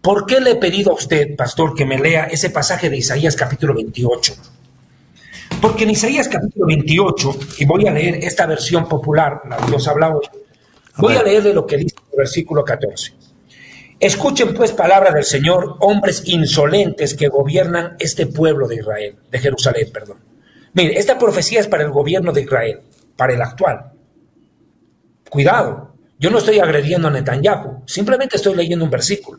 [0.00, 3.36] ¿por qué le he pedido a usted, pastor, que me lea ese pasaje de Isaías
[3.36, 4.34] capítulo 28?
[5.60, 10.10] Porque en Isaías capítulo 28, y voy a leer esta versión popular, la Dios habla
[10.10, 10.26] hoy,
[10.98, 13.12] Voy a leerle lo que dice el versículo 14.
[14.00, 19.90] Escuchen pues palabra del Señor, hombres insolentes que gobiernan este pueblo de Israel, de Jerusalén,
[19.92, 20.18] perdón.
[20.72, 22.80] Mire, esta profecía es para el gobierno de Israel,
[23.16, 23.92] para el actual.
[25.28, 29.38] Cuidado, yo no estoy agrediendo a Netanyahu, simplemente estoy leyendo un versículo.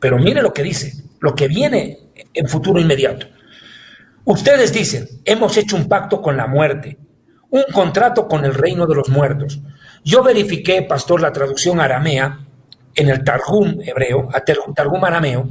[0.00, 1.98] Pero mire lo que dice, lo que viene
[2.32, 3.26] en futuro inmediato.
[4.24, 6.98] Ustedes dicen, hemos hecho un pacto con la muerte,
[7.50, 9.60] un contrato con el reino de los muertos.
[10.04, 12.46] Yo verifiqué, pastor, la traducción aramea
[12.94, 14.28] en el Targum hebreo,
[14.74, 15.48] Targum arameo,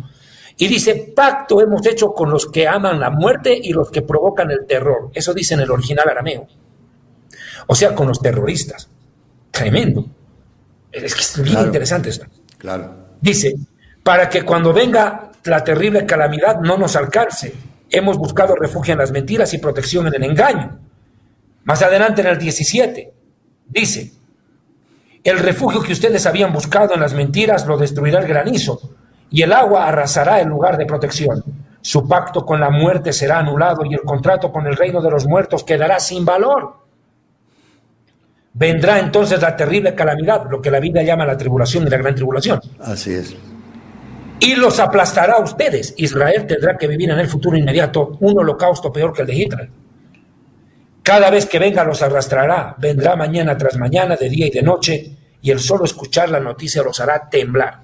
[0.57, 4.51] y dice, pacto hemos hecho con los que aman la muerte y los que provocan
[4.51, 5.09] el terror.
[5.13, 6.47] Eso dice en el original arameo.
[7.67, 8.89] O sea, con los terroristas.
[9.51, 10.05] Tremendo.
[10.91, 12.25] Es que es bien interesante esto.
[12.57, 13.09] Claro.
[13.21, 13.55] Dice,
[14.03, 17.53] para que cuando venga la terrible calamidad no nos alcance.
[17.89, 20.79] Hemos buscado refugio en las mentiras y protección en el engaño.
[21.63, 23.13] Más adelante en el 17,
[23.67, 24.13] dice,
[25.23, 28.79] el refugio que ustedes habían buscado en las mentiras lo destruirá el granizo,
[29.29, 31.43] y el agua arrasará el lugar de protección.
[31.81, 35.25] Su pacto con la muerte será anulado y el contrato con el reino de los
[35.25, 36.77] muertos quedará sin valor.
[38.51, 42.15] vendrá entonces la terrible calamidad, lo que la Biblia llama la tribulación y la gran
[42.15, 42.59] tribulación.
[42.79, 43.35] Así es.
[44.39, 45.93] Y los aplastará a ustedes.
[45.97, 49.69] Israel tendrá que vivir en el futuro inmediato un holocausto peor que el de Hitler.
[51.03, 55.11] Cada vez que venga los arrastrará, vendrá mañana tras mañana, de día y de noche,
[55.41, 57.79] y el solo escuchar la noticia los hará temblar.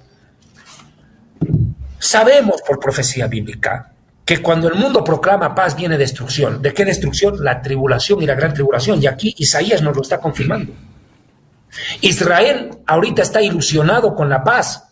[1.98, 3.92] Sabemos por profecía bíblica
[4.24, 6.62] que cuando el mundo proclama paz viene destrucción.
[6.62, 7.44] ¿De qué destrucción?
[7.44, 9.02] La tribulación y la gran tribulación.
[9.02, 10.74] Y aquí Isaías nos lo está confirmando.
[12.02, 14.84] Israel ahorita está ilusionado con la paz.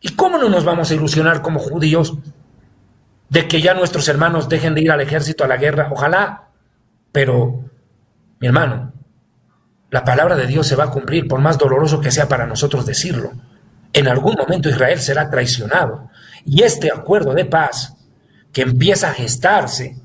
[0.00, 2.14] ¿Y cómo no nos vamos a ilusionar como judíos
[3.28, 5.88] de que ya nuestros hermanos dejen de ir al ejército, a la guerra?
[5.92, 6.48] Ojalá.
[7.12, 7.64] Pero,
[8.38, 8.92] mi hermano,
[9.90, 12.86] la palabra de Dios se va a cumplir por más doloroso que sea para nosotros
[12.86, 13.32] decirlo.
[13.92, 16.08] En algún momento Israel será traicionado.
[16.44, 17.96] Y este acuerdo de paz
[18.52, 19.96] que empieza a gestarse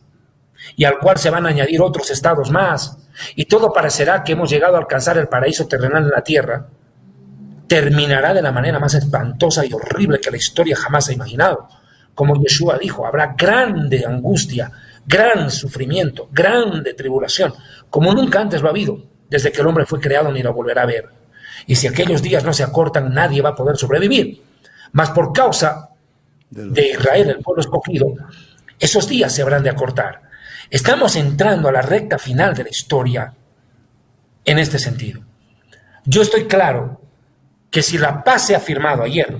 [0.76, 2.98] y al cual se van a añadir otros estados más,
[3.36, 6.68] y todo parecerá que hemos llegado a alcanzar el paraíso terrenal en la tierra,
[7.68, 11.68] terminará de la manera más espantosa y horrible que la historia jamás ha imaginado.
[12.14, 14.72] Como Yeshua dijo, habrá grande angustia,
[15.06, 17.54] gran sufrimiento, grande tribulación,
[17.90, 20.84] como nunca antes lo ha habido, desde que el hombre fue creado ni lo volverá
[20.84, 21.10] a ver.
[21.68, 24.42] Y si aquellos días no se acortan, nadie va a poder sobrevivir.
[24.92, 25.90] Mas por causa
[26.50, 28.14] de Israel, el pueblo escogido,
[28.80, 30.22] esos días se habrán de acortar.
[30.70, 33.34] Estamos entrando a la recta final de la historia
[34.44, 35.22] en este sentido.
[36.06, 37.02] Yo estoy claro
[37.70, 39.38] que si la paz se ha firmado ayer,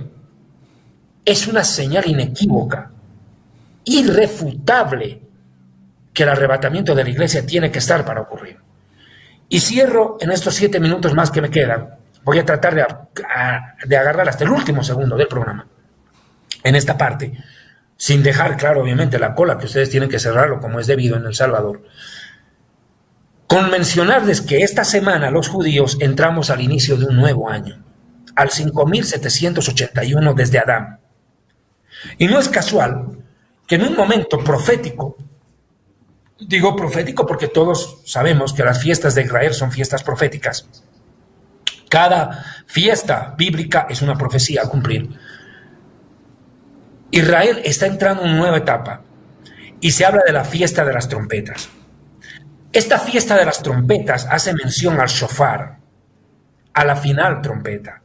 [1.24, 2.90] es una señal inequívoca,
[3.84, 5.22] irrefutable,
[6.12, 8.58] que el arrebatamiento de la iglesia tiene que estar para ocurrir.
[9.48, 11.90] Y cierro en estos siete minutos más que me quedan.
[12.24, 12.84] Voy a tratar de,
[13.86, 15.66] de agarrar hasta el último segundo del programa
[16.64, 17.32] en esta parte,
[17.96, 21.26] sin dejar claro, obviamente, la cola, que ustedes tienen que cerrarlo como es debido en
[21.26, 21.84] El Salvador,
[23.46, 27.84] con mencionarles que esta semana los judíos entramos al inicio de un nuevo año,
[28.36, 31.00] al 5781 desde Adán.
[32.18, 33.18] Y no es casual
[33.66, 35.16] que en un momento profético,
[36.38, 40.68] digo profético porque todos sabemos que las fiestas de Israel son fiestas proféticas,
[41.88, 45.08] cada fiesta bíblica es una profecía a cumplir.
[47.10, 49.02] Israel está entrando en una nueva etapa
[49.80, 51.70] y se habla de la fiesta de las trompetas.
[52.72, 55.78] Esta fiesta de las trompetas hace mención al shofar,
[56.74, 58.02] a la final trompeta.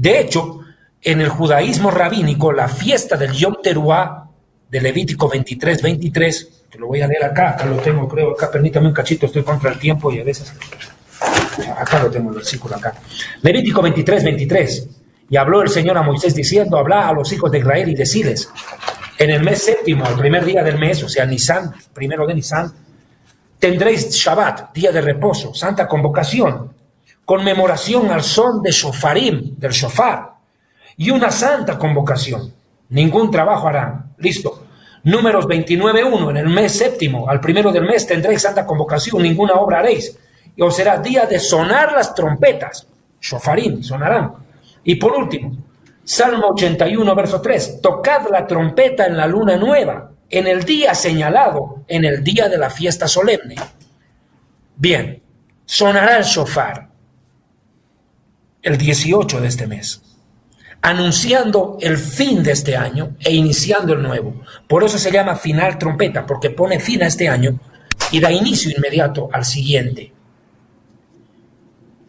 [0.00, 0.60] De hecho,
[1.02, 4.30] en el judaísmo rabínico, la fiesta del Yom Teruah
[4.70, 8.50] de Levítico 23, 23, que lo voy a leer acá, acá lo tengo, creo, acá,
[8.50, 10.54] permítame un cachito, estoy contra el tiempo y a veces.
[11.76, 12.94] Acá lo tengo el versículo acá.
[13.42, 14.88] Levítico 23, 23.
[15.28, 18.48] Y habló el Señor a Moisés diciendo, habla a los hijos de Israel y deciles,
[19.18, 22.72] en el mes séptimo, el primer día del mes, o sea, Nisan, primero de Nisan,
[23.58, 26.79] tendréis Shabbat, día de reposo, santa convocación,
[27.30, 30.32] conmemoración al son de Shofarim, del Shofar,
[30.96, 32.52] y una santa convocación.
[32.88, 34.16] Ningún trabajo harán.
[34.18, 34.64] Listo.
[35.04, 39.78] Números 29.1, en el mes séptimo, al primero del mes tendréis santa convocación, ninguna obra
[39.78, 40.18] haréis.
[40.56, 42.88] Y os será día de sonar las trompetas.
[43.20, 44.32] Shofarim, sonarán
[44.82, 45.52] y por último,
[46.02, 51.84] Salmo 81, verso 3, tocad la trompeta en la luna nueva, en el día señalado,
[51.86, 53.54] en el día de la fiesta solemne.
[54.74, 55.22] Bien,
[55.64, 56.89] sonará el shofar
[58.62, 60.02] el 18 de este mes,
[60.82, 64.42] anunciando el fin de este año e iniciando el nuevo.
[64.68, 67.58] Por eso se llama final trompeta, porque pone fin a este año
[68.12, 70.12] y da inicio inmediato al siguiente.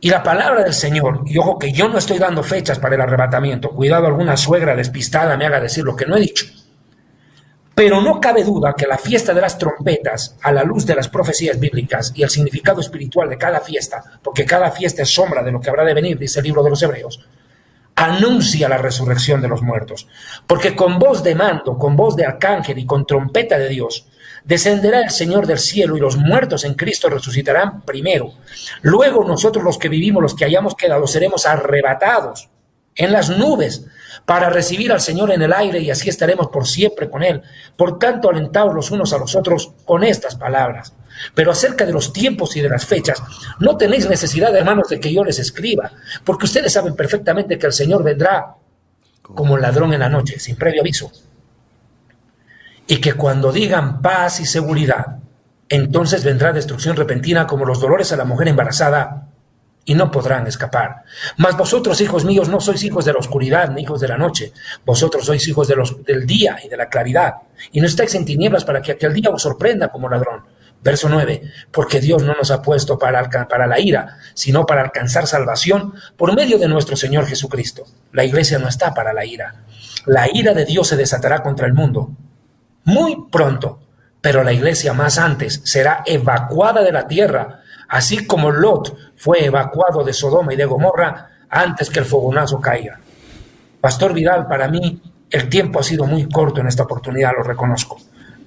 [0.03, 3.01] Y la palabra del Señor, y ojo que yo no estoy dando fechas para el
[3.01, 6.47] arrebatamiento, cuidado alguna suegra despistada me haga decir lo que no he dicho.
[7.73, 11.07] Pero no cabe duda que la fiesta de las trompetas, a la luz de las
[11.07, 15.51] profecías bíblicas y el significado espiritual de cada fiesta, porque cada fiesta es sombra de
[15.51, 17.25] lo que habrá de venir, dice el libro de los Hebreos,
[17.95, 20.07] anuncia la resurrección de los muertos.
[20.47, 24.07] Porque con voz de mando, con voz de arcángel y con trompeta de Dios,
[24.43, 28.33] Descenderá el Señor del cielo y los muertos en Cristo resucitarán primero.
[28.81, 32.49] Luego nosotros los que vivimos, los que hayamos quedado, seremos arrebatados
[32.95, 33.85] en las nubes
[34.25, 37.41] para recibir al Señor en el aire y así estaremos por siempre con Él.
[37.75, 40.93] Por tanto, alentaos los unos a los otros con estas palabras.
[41.35, 43.21] Pero acerca de los tiempos y de las fechas,
[43.59, 45.91] no tenéis necesidad, hermanos, de que yo les escriba,
[46.23, 48.55] porque ustedes saben perfectamente que el Señor vendrá
[49.21, 51.11] como ladrón en la noche, sin previo aviso
[52.91, 55.19] y que cuando digan paz y seguridad,
[55.69, 59.29] entonces vendrá destrucción repentina como los dolores a la mujer embarazada
[59.85, 61.03] y no podrán escapar.
[61.37, 64.53] Mas vosotros, hijos míos, no sois hijos de la oscuridad ni hijos de la noche.
[64.85, 67.35] Vosotros sois hijos de los, del día y de la claridad.
[67.71, 70.43] Y no estáis en tinieblas para que aquel día os sorprenda como ladrón.
[70.83, 75.27] Verso 9, porque Dios no nos ha puesto para, para la ira, sino para alcanzar
[75.27, 77.83] salvación por medio de nuestro Señor Jesucristo.
[78.13, 79.63] La iglesia no está para la ira.
[80.07, 82.15] La ira de Dios se desatará contra el mundo
[82.83, 83.79] muy pronto,
[84.21, 87.60] pero la iglesia más antes será evacuada de la tierra,
[87.91, 92.99] así como Lot fue evacuado de Sodoma y de Gomorra antes que el fogonazo caiga.
[93.79, 97.97] Pastor Vidal, para mí el tiempo ha sido muy corto en esta oportunidad, lo reconozco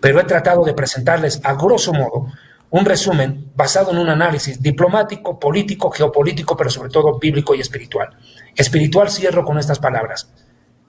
[0.05, 2.26] pero he tratado de presentarles a grosso modo
[2.68, 8.11] un resumen basado en un análisis diplomático, político, geopolítico, pero sobre todo bíblico y espiritual.
[8.55, 10.28] Espiritual cierro con estas palabras.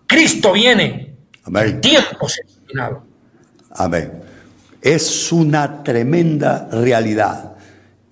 [0.05, 1.15] Cristo viene.
[1.45, 1.63] Amén.
[1.63, 3.05] El tiempo se ha terminado.
[3.77, 4.21] Amén.
[4.81, 7.54] Es una tremenda realidad.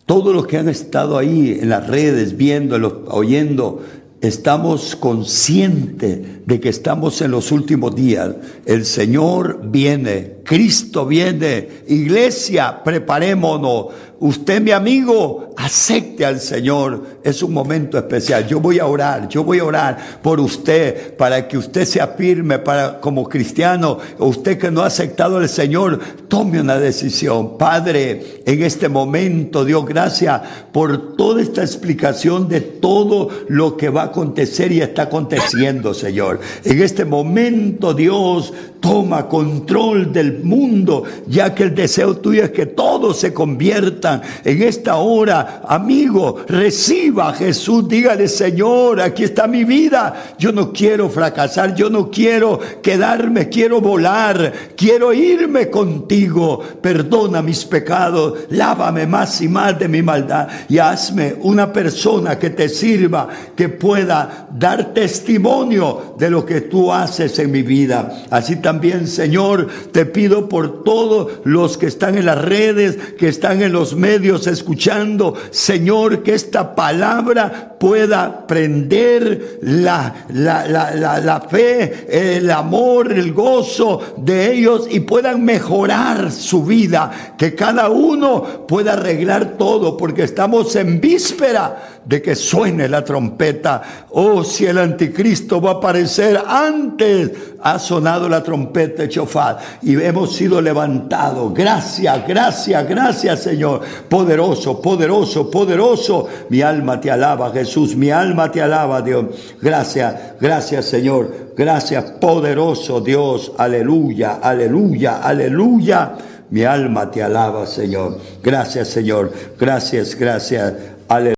[0.06, 3.84] Todos los que han estado ahí en las redes, viendo, oyendo,
[4.22, 8.30] estamos conscientes de que estamos en los últimos días.
[8.66, 11.68] El Señor viene, Cristo viene.
[11.88, 13.88] Iglesia, preparémonos.
[14.20, 17.20] Usted, mi amigo, acepte al Señor.
[17.24, 18.48] Es un momento especial.
[18.48, 22.60] Yo voy a orar, yo voy a orar por usted para que usted se afirme
[22.60, 23.98] para, como cristiano.
[24.20, 27.58] Usted que no ha aceptado al Señor, tome una decisión.
[27.58, 30.42] Padre, en este momento, Dios, gracias
[30.72, 36.33] por toda esta explicación de todo lo que va a acontecer y está aconteciendo, Señor.
[36.64, 42.66] En este momento, Dios, toma control del mundo, ya que el deseo tuyo es que
[42.66, 45.62] todos se conviertan en esta hora.
[45.66, 50.36] Amigo, reciba a Jesús, dígale, Señor, aquí está mi vida.
[50.38, 56.60] Yo no quiero fracasar, yo no quiero quedarme, quiero volar, quiero irme contigo.
[56.82, 62.50] Perdona mis pecados, lávame más y más de mi maldad y hazme una persona que
[62.50, 68.24] te sirva, que pueda dar testimonio de lo que tú haces en mi vida.
[68.30, 73.62] Así también, Señor, te pido por todos los que están en las redes, que están
[73.62, 82.08] en los medios escuchando, Señor, que esta palabra pueda prender la, la, la, la, fe,
[82.38, 88.94] el amor, el gozo de ellos y puedan mejorar su vida, que cada uno pueda
[88.94, 93.82] arreglar todo, porque estamos en víspera de que suene la trompeta.
[94.12, 97.32] Oh, si el anticristo va a aparecer antes,
[97.62, 101.54] ha sonado la trompeta de chofar y hemos sido levantados.
[101.54, 103.82] Gracias, gracias, gracias, Señor.
[104.10, 106.28] Poderoso, poderoso, poderoso.
[106.50, 107.96] Mi alma te alaba, Jesús.
[107.96, 109.26] Mi alma te alaba, Dios.
[109.62, 111.54] Gracias, gracias, Señor.
[111.56, 113.52] Gracias, poderoso Dios.
[113.58, 116.14] Aleluya, aleluya, aleluya.
[116.50, 118.20] Mi alma te alaba, Señor.
[118.44, 119.32] Gracias, Señor.
[119.60, 120.74] Gracias, gracias.
[121.08, 121.32] Aleluya.